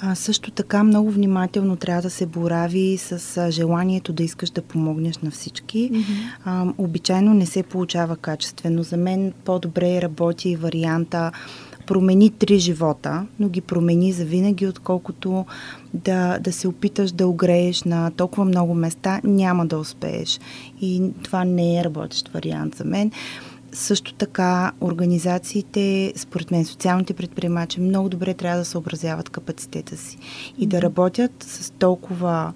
[0.00, 4.62] А, също така много внимателно трябва да се борави с а, желанието да искаш да
[4.62, 5.90] помогнеш на всички.
[5.92, 6.04] Mm-hmm.
[6.44, 8.82] А, обичайно не се получава качествено.
[8.82, 11.32] За мен по-добре работи варианта
[11.86, 15.46] промени три живота, но ги промени за винаги, отколкото
[15.94, 20.40] да, да се опиташ да огрееш на толкова много места, няма да успееш.
[20.80, 23.10] И това не е работещ вариант за мен
[23.76, 30.18] също така организациите, според мен социалните предприемачи много добре трябва да съобразяват капацитета си
[30.58, 32.52] и да работят с толкова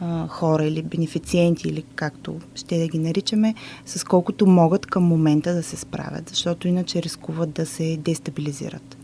[0.00, 3.54] а, хора или бенефициенти, или както ще да ги наричаме,
[3.86, 8.96] с колкото могат към момента да се справят, защото иначе рискуват да се дестабилизират.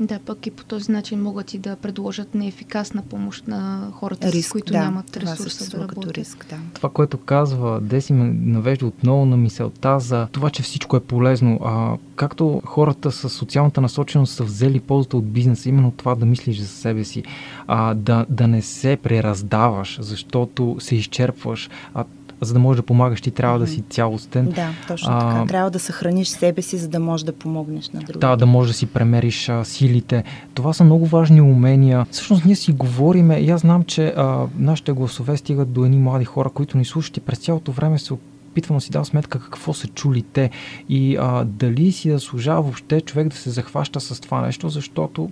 [0.00, 4.48] Да, пък и по този начин могат и да предложат неефикасна помощ на хората, риск,
[4.48, 6.12] с които да, нямат ресурса да работят.
[6.12, 6.56] риск, да.
[6.74, 11.60] Това, което казва Деси, ме навежда отново на мисълта за това, че всичко е полезно.
[11.64, 16.58] А, както хората с социалната насоченост са взели ползата от бизнеса, именно това да мислиш
[16.58, 17.22] за себе си,
[17.66, 21.70] а, да, да не се прераздаваш, защото се изчерпваш.
[21.94, 22.04] А,
[22.40, 23.60] за да можеш да помагаш, ти трябва mm-hmm.
[23.60, 24.46] да си цялостен.
[24.46, 25.46] Да, точно а, така.
[25.46, 28.18] Трябва да съхраниш себе си, за да можеш да помогнеш на другите.
[28.18, 30.24] Да, да можеш да си премериш а, силите.
[30.54, 32.06] Това са много важни умения.
[32.10, 36.24] Всъщност ние си говориме и аз знам, че а, нашите гласове стигат до едни млади
[36.24, 39.74] хора, които ни слушат и през цялото време се опитвам да си дам сметка какво
[39.74, 40.50] са чули те
[40.88, 45.30] и а, дали си заслужава въобще човек да се захваща с това нещо, защото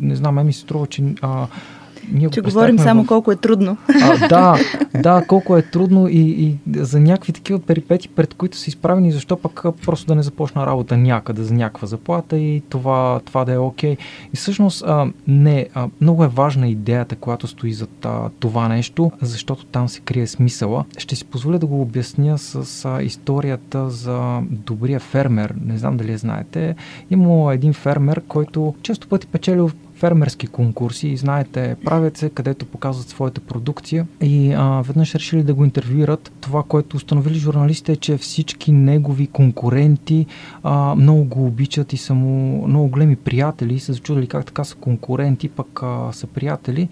[0.00, 1.46] не знам, мен ми се струва, че а,
[2.12, 3.06] ние че говорим само в...
[3.06, 3.76] колко е трудно.
[4.02, 4.54] А, да,
[5.02, 9.36] да, колко е трудно и, и за някакви такива перипети, пред които са изправени, защо
[9.36, 13.58] пък просто да не започна работа някъде за някаква заплата и това, това да е
[13.58, 13.94] окей.
[13.94, 13.98] Okay.
[14.32, 17.86] И всъщност а, не, а, много е важна идеята, която стои за
[18.40, 20.84] това нещо, защото там се крие смисъла.
[20.98, 25.54] Ще си позволя да го обясня с а, историята за добрия фермер.
[25.64, 26.74] Не знам дали я знаете.
[27.10, 33.40] Има един фермер, който често пъти печелил фермерски конкурси знаете, правят се, където показват своята
[33.40, 36.32] продукция и а, веднъж решили да го интервюират.
[36.40, 40.26] Това, което установили журналистите е, че всички негови конкуренти
[40.62, 44.64] а, много го обичат и са му много големи приятели и са зачудили как така
[44.64, 46.88] са конкуренти, пък а, са приятели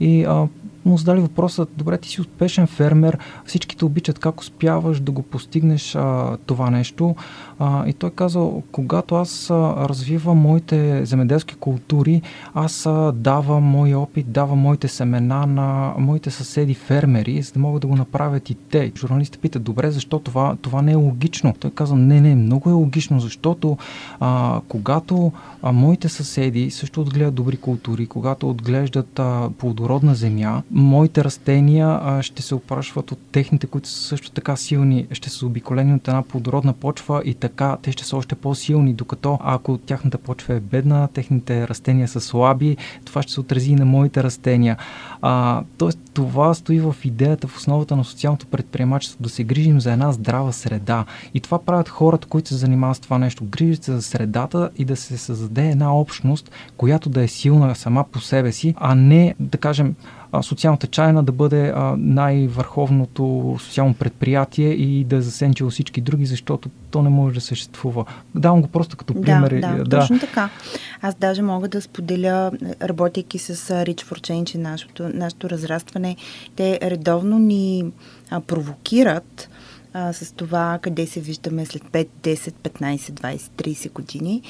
[0.00, 0.46] и а,
[0.84, 5.94] му задали въпроса, добре, ти си успешен фермер, всичките обичат как успяваш да го постигнеш
[5.94, 7.16] а, това нещо.
[7.58, 12.22] А, и той казал, когато аз развивам моите земеделски култури,
[12.54, 17.80] аз а, давам моя опит, давам моите семена на моите съседи фермери, за да могат
[17.80, 18.92] да го направят и те.
[18.96, 21.54] Журналистите питат, добре, защо това, това не е логично?
[21.60, 23.76] Той каза, не, не, много е логично, защото
[24.20, 31.24] а, когато а, моите съседи също отгледат добри култури, когато отглеждат а, плодородна земя, моите
[31.24, 35.94] растения а, ще се опрашват от техните, които са също така силни, ще са обиколени
[35.94, 40.54] от една плодородна почва и така те ще са още по-силни, докато ако тяхната почва
[40.54, 44.76] е бедна, техните растения са слаби, това ще се отрази и на моите растения.
[45.22, 49.92] А, тоест, това стои в идеята, в основата на социалното предприемачество, да се грижим за
[49.92, 51.04] една здрава среда.
[51.34, 53.44] И това правят хората, които се занимават с това нещо.
[53.44, 58.04] Грижат се за средата и да се създаде една общност, която да е силна сама
[58.04, 59.94] по себе си, а не, да кажем,
[60.40, 66.70] социалната чайна да бъде а, най-върховното социално предприятие и да е засенчило всички други, защото
[66.90, 68.04] то не може да съществува.
[68.34, 69.50] Давам го просто като пример.
[69.50, 69.98] Да, да, да.
[69.98, 70.50] точно така.
[71.02, 72.50] Аз даже мога да споделя,
[72.82, 76.16] работейки с Rich for Change и нашото, нашето разрастване,
[76.56, 77.84] те редовно ни
[78.30, 79.48] а, провокират
[79.92, 84.42] а, с това къде се виждаме след 5, 10, 15, 20, 30 години.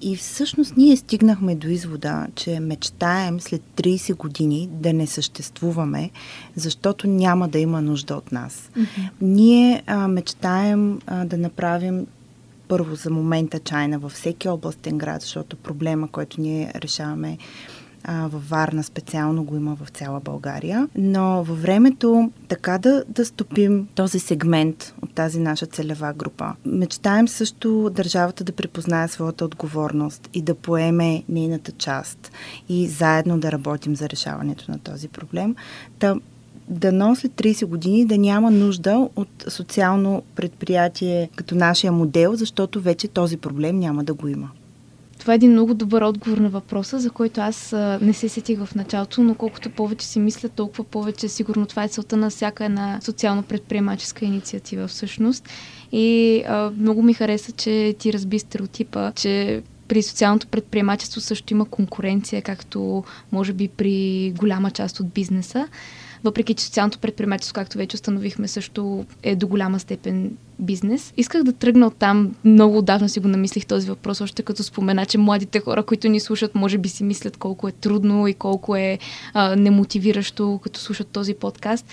[0.00, 6.10] И всъщност ние стигнахме до извода, че мечтаем след 30 години да не съществуваме,
[6.56, 8.70] защото няма да има нужда от нас.
[8.76, 9.08] Mm-hmm.
[9.20, 12.06] Ние а, мечтаем а, да направим
[12.68, 17.38] първо за момента чайна във всеки областен град, защото проблема, който ние решаваме
[18.04, 20.88] а, във Варна специално го има в цяла България.
[20.94, 26.52] Но във времето така да, да стопим този сегмент от тази наша целева група.
[26.66, 32.32] Мечтаем също държавата да препознае своята отговорност и да поеме нейната част
[32.68, 35.56] и заедно да работим за решаването на този проблем.
[35.98, 36.16] Та,
[36.68, 43.08] дано след 30 години да няма нужда от социално предприятие като нашия модел, защото вече
[43.08, 44.50] този проблем няма да го има.
[45.20, 48.58] Това е един много добър отговор на въпроса, за който аз а, не се сетих
[48.64, 52.64] в началото, но колкото повече си мисля, толкова повече сигурно това е целта на всяка
[52.64, 55.48] една социално-предприемаческа инициатива всъщност.
[55.92, 61.64] И а, много ми хареса, че ти разби стереотипа, че при социалното предприемачество също има
[61.64, 65.68] конкуренция, както може би при голяма част от бизнеса
[66.24, 71.12] въпреки че социалното предприемачество, както вече установихме, също е до голяма степен бизнес.
[71.16, 72.34] Исках да тръгна от там.
[72.44, 76.20] Много отдавна си го намислих този въпрос, още като спомена, че младите хора, които ни
[76.20, 78.98] слушат, може би си мислят колко е трудно и колко е
[79.34, 81.86] а, немотивиращо, като слушат този подкаст.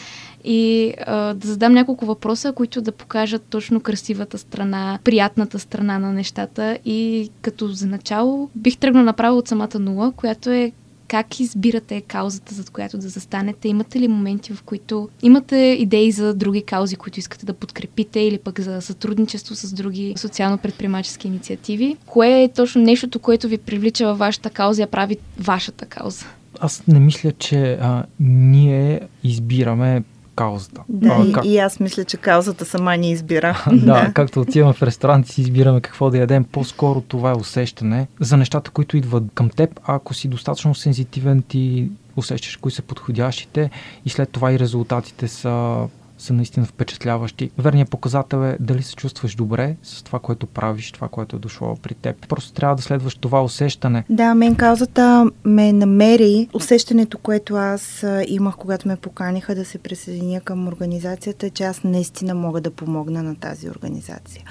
[0.44, 6.14] И а, да задам няколко въпроса, които да покажат точно красивата страна, приятната страна на
[6.14, 6.78] нещата.
[6.86, 10.72] И като за начало бих тръгнал направо от самата нула, която е
[11.08, 13.68] как избирате каузата, за която да застанете?
[13.68, 18.38] Имате ли моменти, в които имате идеи за други каузи, които искате да подкрепите или
[18.38, 21.98] пък за сътрудничество с други социално-предприемачески инициативи?
[22.06, 26.26] Кое е точно нещото, което ви привлича във вашата кауза и я прави вашата кауза?
[26.60, 30.04] Аз не мисля, че а, ние избираме
[30.38, 30.82] каузата.
[30.90, 31.46] Да, а, и, как...
[31.46, 33.66] и аз мисля, че каузата сама ни избира.
[33.72, 37.36] да, да, както отиваме в ресторант и си избираме какво да ядем, по-скоро това е
[37.36, 39.80] усещане за нещата, които идват към теб.
[39.86, 43.70] Ако си достатъчно сензитивен, ти усещаш кои са подходящите
[44.06, 45.78] и след това и резултатите са
[46.18, 47.52] са наистина впечатляващи.
[47.58, 51.76] Верният показател е дали се чувстваш добре с това, което правиш, това, което е дошло
[51.76, 52.28] при теб.
[52.28, 54.04] Просто трябва да следваш това усещане.
[54.10, 56.50] Да, мен каузата ме намери.
[56.54, 61.84] Усещането, което аз имах, когато ме поканиха да се присъединя към организацията, е, че аз
[61.84, 64.44] наистина мога да помогна на тази организация.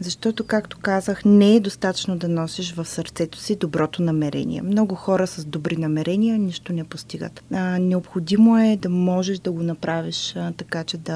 [0.00, 4.62] Защото, както казах, не е достатъчно да носиш в сърцето си доброто намерение.
[4.62, 7.42] Много хора с добри намерения нищо не постигат.
[7.52, 11.09] А, необходимо е да можеш да го направиш а, така, че да,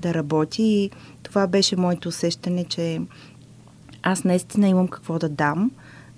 [0.00, 0.62] да работи.
[0.62, 0.90] И
[1.22, 3.00] това беше моето усещане, че
[4.02, 5.70] аз наистина имам какво да дам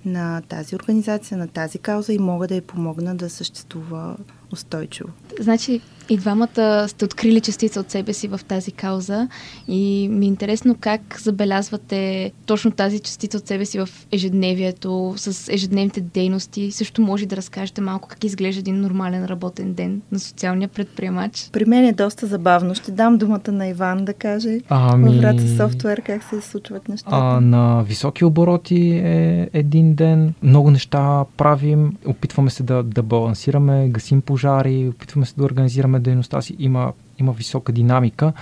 [0.04, 4.16] на тази организация, на тази кауза и мога да я помогна да съществува
[4.52, 5.08] устойчиво.
[5.40, 9.28] Значи и двамата сте открили частица от себе си в тази кауза
[9.68, 15.52] и ми е интересно как забелязвате точно тази частица от себе си в ежедневието, с
[15.52, 16.70] ежедневните дейности.
[16.70, 21.50] Също може да разкажете малко как изглежда един нормален работен ден на социалния предприемач.
[21.52, 22.74] При мен е доста забавно.
[22.74, 25.04] Ще дам думата на Иван да каже ами...
[25.04, 27.16] във врата софтуер как се случват нещата.
[27.16, 30.34] А, на високи обороти е един ден.
[30.42, 31.96] Много неща правим.
[32.06, 36.92] Опитваме се да, да балансираме, гасим пожари, опитваме се да организираме развиваме дейността си, има,
[37.18, 38.32] има висока динамика.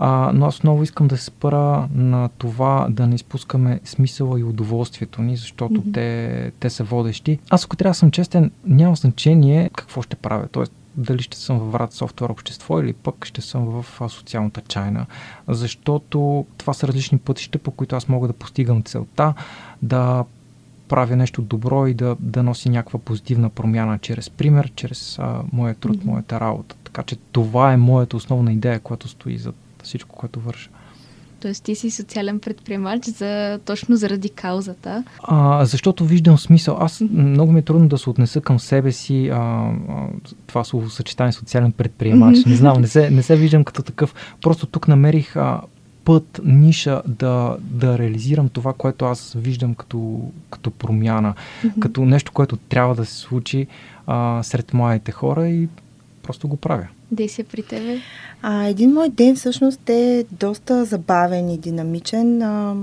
[0.00, 4.44] А, но аз много искам да се спра на това да не изпускаме смисъла и
[4.44, 5.94] удоволствието ни, защото mm-hmm.
[5.94, 7.38] те, те са водещи.
[7.50, 10.48] Аз, ако трябва да съм честен, няма значение какво ще правя.
[10.52, 15.06] Тоест, дали ще съм във врат софтуер общество или пък ще съм в социалната чайна,
[15.48, 19.34] защото това са различни пътища, по които аз мога да постигам целта,
[19.82, 20.24] да
[20.88, 25.74] правя нещо добро и да, да носи някаква позитивна промяна чрез пример, чрез а, моя
[25.74, 26.04] труд, mm-hmm.
[26.04, 26.74] моята работа.
[26.88, 30.70] Така че това е моята основна идея, която стои за всичко, което върша.
[31.40, 35.04] Тоест ти си социален предприемач за, точно заради каузата.
[35.22, 36.76] А, защото виждам смисъл.
[36.80, 39.72] Аз много ми е трудно да се отнеса към себе си а, а,
[40.46, 42.44] това съчетание социален предприемач.
[42.44, 44.14] Не знам, не се, не се виждам като такъв.
[44.40, 45.60] Просто тук намерих а,
[46.04, 50.20] път, ниша да, да реализирам това, което аз виждам като,
[50.50, 51.78] като промяна, mm-hmm.
[51.78, 53.66] като нещо, което трябва да се случи
[54.06, 55.68] а, сред младите хора и
[56.28, 56.88] просто го правя.
[57.10, 58.00] Действия при тебе?
[58.42, 62.76] А, един мой ден всъщност е доста забавен и динамичен, а,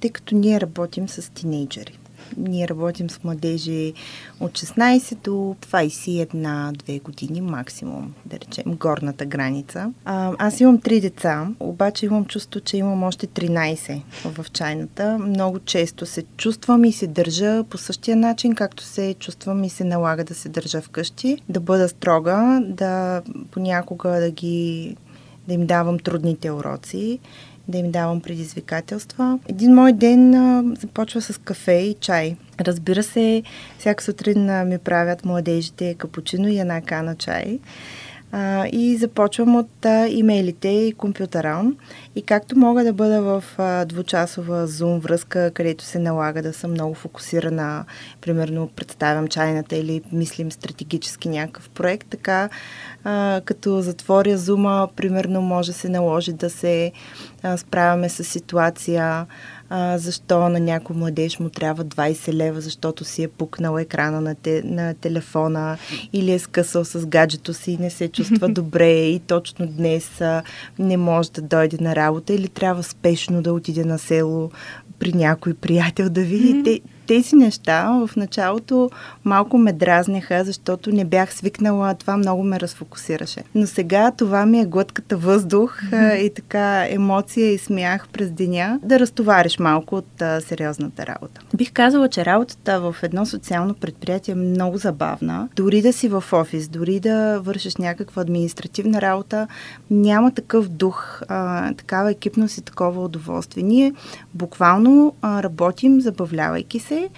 [0.00, 1.98] тъй като ние работим с тинейджери.
[2.36, 3.92] Ние работим с младежи
[4.40, 9.92] от 16 до 21-2 години максимум, да речем, горната граница.
[10.04, 15.18] А, аз имам три деца, обаче имам чувство, че имам още 13 в чайната.
[15.18, 19.84] Много често се чувствам и се държа по същия начин, както се чувствам и се
[19.84, 24.96] налага да се държа вкъщи, да бъда строга, да понякога да ги
[25.48, 27.18] да им давам трудните уроци
[27.68, 29.38] да им давам предизвикателства.
[29.48, 32.36] Един мой ден а, започва с кафе и чай.
[32.60, 33.42] Разбира се,
[33.78, 37.58] всяка сутрин а, ми правят младежите капучино и една кана чай.
[38.36, 41.72] А, и започвам от а, имейлите и компютъра.
[42.16, 46.70] И както мога да бъда в а, двучасова зум връзка, където се налага да съм
[46.70, 47.84] много фокусирана,
[48.20, 52.48] примерно представям чайната или мислим стратегически някакъв проект, така
[53.04, 56.92] а, като затворя зума, примерно може се наложи да се
[57.42, 59.26] а, справяме с ситуация,
[59.76, 64.34] а, защо на някой младеж му трябва 20 лева, защото си е пукнал екрана на,
[64.34, 65.78] те, на телефона
[66.12, 70.42] или е скъсал с гаджето си и не се чувства добре и точно днес а,
[70.78, 74.50] не може да дойде на работа или трябва спешно да отиде на село
[74.98, 76.62] при някой приятел да види.
[76.64, 78.90] Те, тези неща в началото
[79.24, 83.42] малко ме дразняха, защото не бях свикнала, това много ме разфокусираше.
[83.54, 85.82] Но сега това ми е глътката въздух
[86.18, 91.40] и така емоция и смях през деня, да разтовариш малко от а, сериозната работа.
[91.56, 95.48] Бих казала, че работата в едно социално предприятие е много забавна.
[95.56, 99.46] Дори да си в офис, дори да вършиш някаква административна работа,
[99.90, 103.62] няма такъв дух, а, такава екипност и такова удоволствие.
[103.62, 103.92] Ние
[104.34, 107.08] буквално а, работим, забавлявайки се се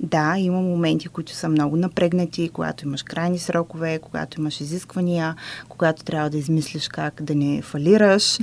[0.00, 5.36] Да, има моменти, които са много напрегнати, когато имаш крайни срокове, когато имаш изисквания,
[5.68, 8.38] когато трябва да измислиш как да не фалираш.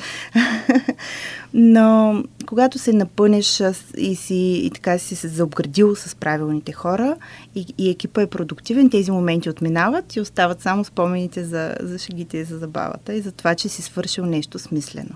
[1.54, 3.64] Но когато се напънеш
[3.98, 7.16] и си и така си се заобградил с правилните хора
[7.56, 12.38] и, и екипа е продуктивен, тези моменти отминават и остават само спомените за, за шегите
[12.38, 15.16] и за забавата и за това, че си свършил нещо смислено.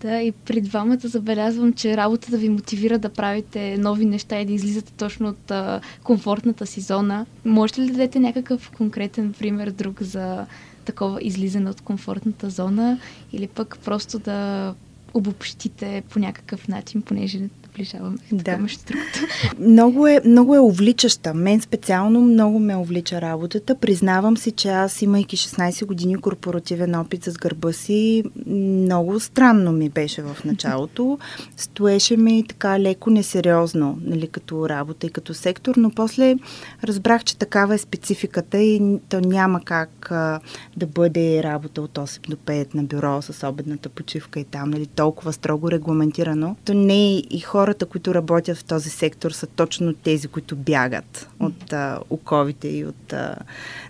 [0.00, 4.52] Да, и при двамата забелязвам, че работата ви мотивира да правите нови неща и да
[4.52, 7.26] излизате точно от а, комфортната си зона.
[7.44, 10.46] Можете ли да дадете някакъв конкретен пример друг за
[10.84, 12.98] такова излизане от комфортната зона
[13.32, 14.74] или пък просто да
[15.14, 17.40] обобщите по някакъв начин, понеже
[17.76, 18.56] наближаваме да.
[18.56, 19.20] другото.
[19.58, 21.34] Много е, много е увличаща.
[21.34, 23.74] Мен специално много ме увлича работата.
[23.74, 29.88] Признавам си, че аз, имайки 16 години корпоративен опит с гърба си, много странно ми
[29.88, 31.18] беше в началото.
[31.56, 36.36] Стоеше ми така леко несериозно, нали, като работа и като сектор, но после
[36.84, 40.40] разбрах, че такава е спецификата и то няма как а,
[40.76, 44.86] да бъде работа от 8 до 5 на бюро с обедната почивка и там, нали,
[44.86, 46.56] толкова строго регламентирано.
[46.64, 50.56] То не е и хора хората, които работят в този сектор, са точно тези, които
[50.56, 53.36] бягат от а, оковите и от а,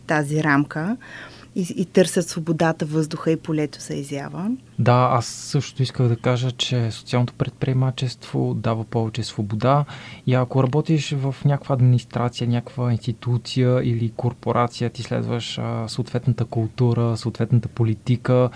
[0.06, 0.96] тази рамка
[1.56, 4.50] и, и търсят свободата, въздуха и полето за изява.
[4.78, 9.84] Да, аз също исках да кажа, че социалното предприемачество дава повече свобода
[10.26, 17.16] и ако работиш в някаква администрация, някаква институция или корпорация, ти следваш а, съответната култура,
[17.16, 18.50] съответната политика,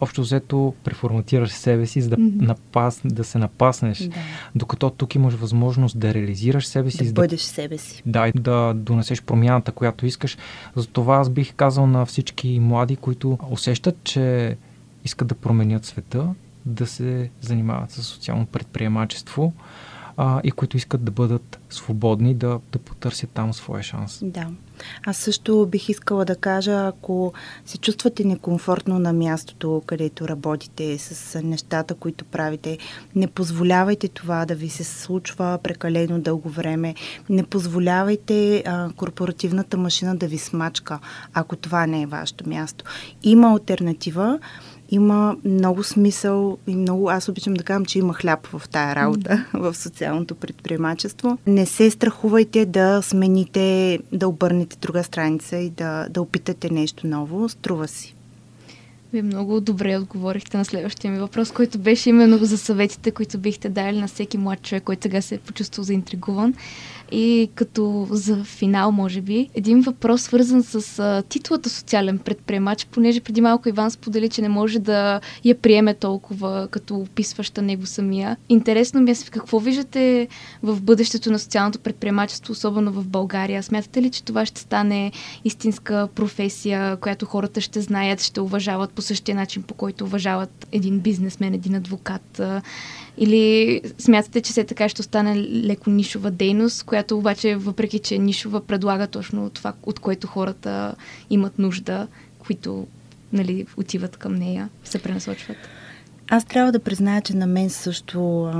[0.00, 2.40] общо взето преформатираш себе си, за да, mm-hmm.
[2.40, 3.98] напас, да се напаснеш.
[3.98, 4.14] Да.
[4.54, 7.06] Докато тук имаш възможност да реализираш себе си.
[7.06, 8.02] Да бъдеш да, себе си.
[8.06, 10.38] Да, и да донесеш промяната, която искаш.
[10.76, 14.56] Затова аз бих казал на всички млади, които усещат, че
[15.04, 16.28] искат да променят света,
[16.66, 19.52] да се занимават с социално предприемачество
[20.16, 24.20] а, и които искат да бъдат свободни, да, да потърсят там своя шанс.
[24.22, 24.46] Да.
[25.06, 27.32] Аз също бих искала да кажа, ако
[27.64, 32.78] се чувствате некомфортно на мястото, където работите, с нещата, които правите,
[33.14, 36.94] не позволявайте това да ви се случва прекалено дълго време.
[37.28, 40.98] Не позволявайте а, корпоративната машина да ви смачка,
[41.34, 42.84] ако това не е вашето място.
[43.22, 44.38] Има альтернатива
[44.90, 49.46] има много смисъл и много, аз обичам да казвам, че има хляб в тая работа,
[49.52, 49.58] mm.
[49.58, 51.38] в социалното предприемачество.
[51.46, 57.48] Не се страхувайте да смените, да обърнете друга страница и да, да опитате нещо ново.
[57.48, 58.14] Струва си.
[59.12, 63.68] Вие много добре отговорихте на следващия ми въпрос, който беше именно за съветите, които бихте
[63.68, 66.54] дали на всеки млад човек, който сега се е почувствал заинтригуван.
[67.12, 73.20] И като за финал, може би, един въпрос свързан с а, титлата социален предприемач, понеже
[73.20, 78.36] преди малко Иван сподели, че не може да я приеме толкова като описваща него самия.
[78.48, 80.28] Интересно ми е какво виждате
[80.62, 83.62] в бъдещето на социалното предприемачество, особено в България.
[83.62, 85.12] Смятате ли, че това ще стане
[85.44, 91.00] истинска професия, която хората ще знаят, ще уважават по същия начин, по който уважават един
[91.00, 92.40] бизнесмен, един адвокат?
[93.18, 98.18] Или смятате, че все така ще остане леко нишова дейност, която обаче, въпреки че е
[98.18, 100.94] нишова, предлага точно това, от което хората
[101.30, 102.06] имат нужда,
[102.38, 102.86] които
[103.32, 105.56] нали, отиват към нея, се пренасочват?
[106.30, 108.50] Аз трябва да призная, че на мен също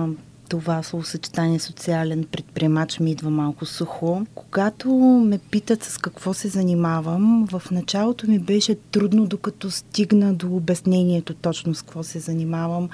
[0.48, 4.26] това словосъчетание социален предприемач ми идва малко сухо.
[4.34, 4.88] Когато
[5.26, 11.34] ме питат с какво се занимавам, в началото ми беше трудно, докато стигна до обяснението
[11.34, 12.88] точно с какво се занимавам.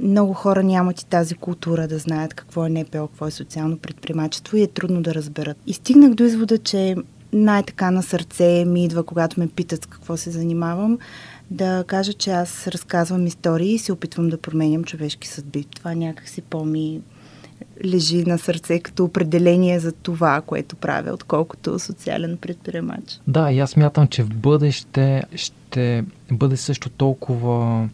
[0.00, 4.56] Много хора нямат и тази култура да знаят какво е НПО, какво е социално предприемачество
[4.56, 5.56] и е трудно да разберат.
[5.66, 6.96] И стигнах до извода, че
[7.32, 10.98] най-така на сърце ми идва, когато ме питат с какво се занимавам,
[11.52, 15.64] да кажа, че аз разказвам истории и се опитвам да променям човешки съдби.
[15.64, 17.00] Това някакси по-ми
[17.84, 23.20] лежи на сърце като определение за това, което правя, отколкото социален предприемач.
[23.26, 27.88] Да, и аз мятам, че в бъдеще ще бъде също толкова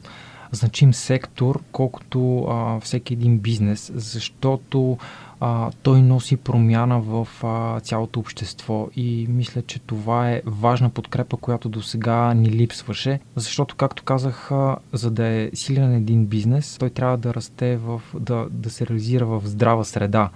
[0.52, 4.98] значим сектор, колкото а, всеки един бизнес, защото
[5.41, 11.36] а, той носи промяна в а, цялото общество и мисля, че това е важна подкрепа,
[11.36, 16.76] която до сега ни липсваше, защото, както казах, а, за да е силен един бизнес,
[16.78, 20.30] той трябва да расте в, да, да се реализира в здрава среда,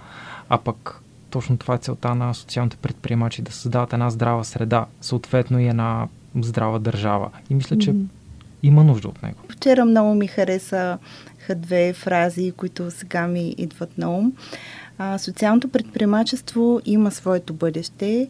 [0.49, 5.59] а пък точно това е целта на социалните предприемачи, да създават една здрава среда, съответно
[5.59, 6.07] и една
[6.41, 7.29] здрава държава.
[7.49, 8.05] И мисля, че mm-hmm.
[8.63, 9.37] има нужда от него.
[9.49, 10.97] Вчера много ми хареса
[11.55, 14.33] две фрази, които сега ми идват на ум
[14.97, 18.27] А, социалното предприемачество има своето бъдеще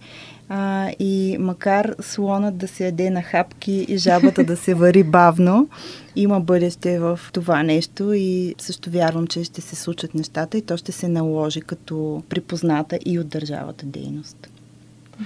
[0.49, 5.69] а, и макар слонът да се яде на хапки и жабата да се вари бавно,
[6.15, 10.77] има бъдеще в това нещо и също вярвам, че ще се случат нещата и то
[10.77, 14.49] ще се наложи като припозната и от държавата дейност.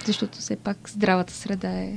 [0.06, 1.94] Защото все пак здравата среда е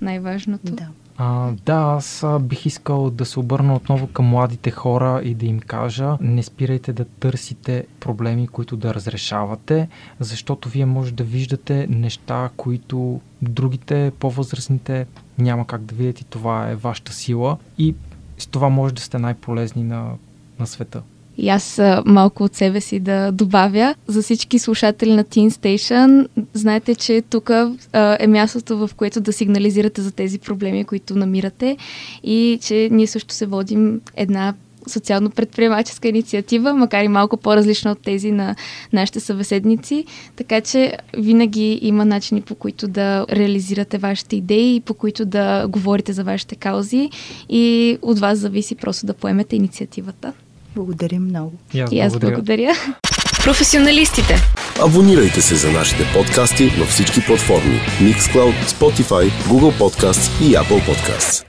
[0.00, 0.72] най-важното.
[0.72, 0.88] Да.
[1.20, 5.60] А, да, аз бих искал да се обърна отново към младите хора и да им
[5.60, 9.88] кажа, не спирайте да търсите проблеми, които да разрешавате,
[10.20, 15.06] защото вие може да виждате неща, които другите, по-възрастните,
[15.38, 17.94] няма как да видят и това е вашата сила и
[18.38, 20.10] с това може да сте най-полезни на,
[20.58, 21.02] на света.
[21.38, 23.94] И аз малко от себе си да добавя.
[24.06, 27.50] За всички слушатели на Teen Station, знаете, че тук
[28.18, 31.76] е мястото, в което да сигнализирате за тези проблеми, които намирате
[32.22, 34.54] и че ние също се водим една
[34.88, 38.54] социално-предприемаческа инициатива, макар и малко по-различна от тези на
[38.92, 40.04] нашите събеседници.
[40.36, 46.12] Така че винаги има начини по които да реализирате вашите идеи, по които да говорите
[46.12, 47.10] за вашите каузи
[47.48, 50.32] и от вас зависи просто да поемете инициативата.
[50.76, 51.52] Благодарим много.
[51.74, 52.34] И аз, и аз благодаря.
[52.36, 52.72] благодаря.
[53.44, 54.36] Професионалистите.
[54.82, 61.47] Абонирайте се за нашите подкасти на всички платформи Mixcloud, Spotify, Google Podcasts и Apple Podcasts.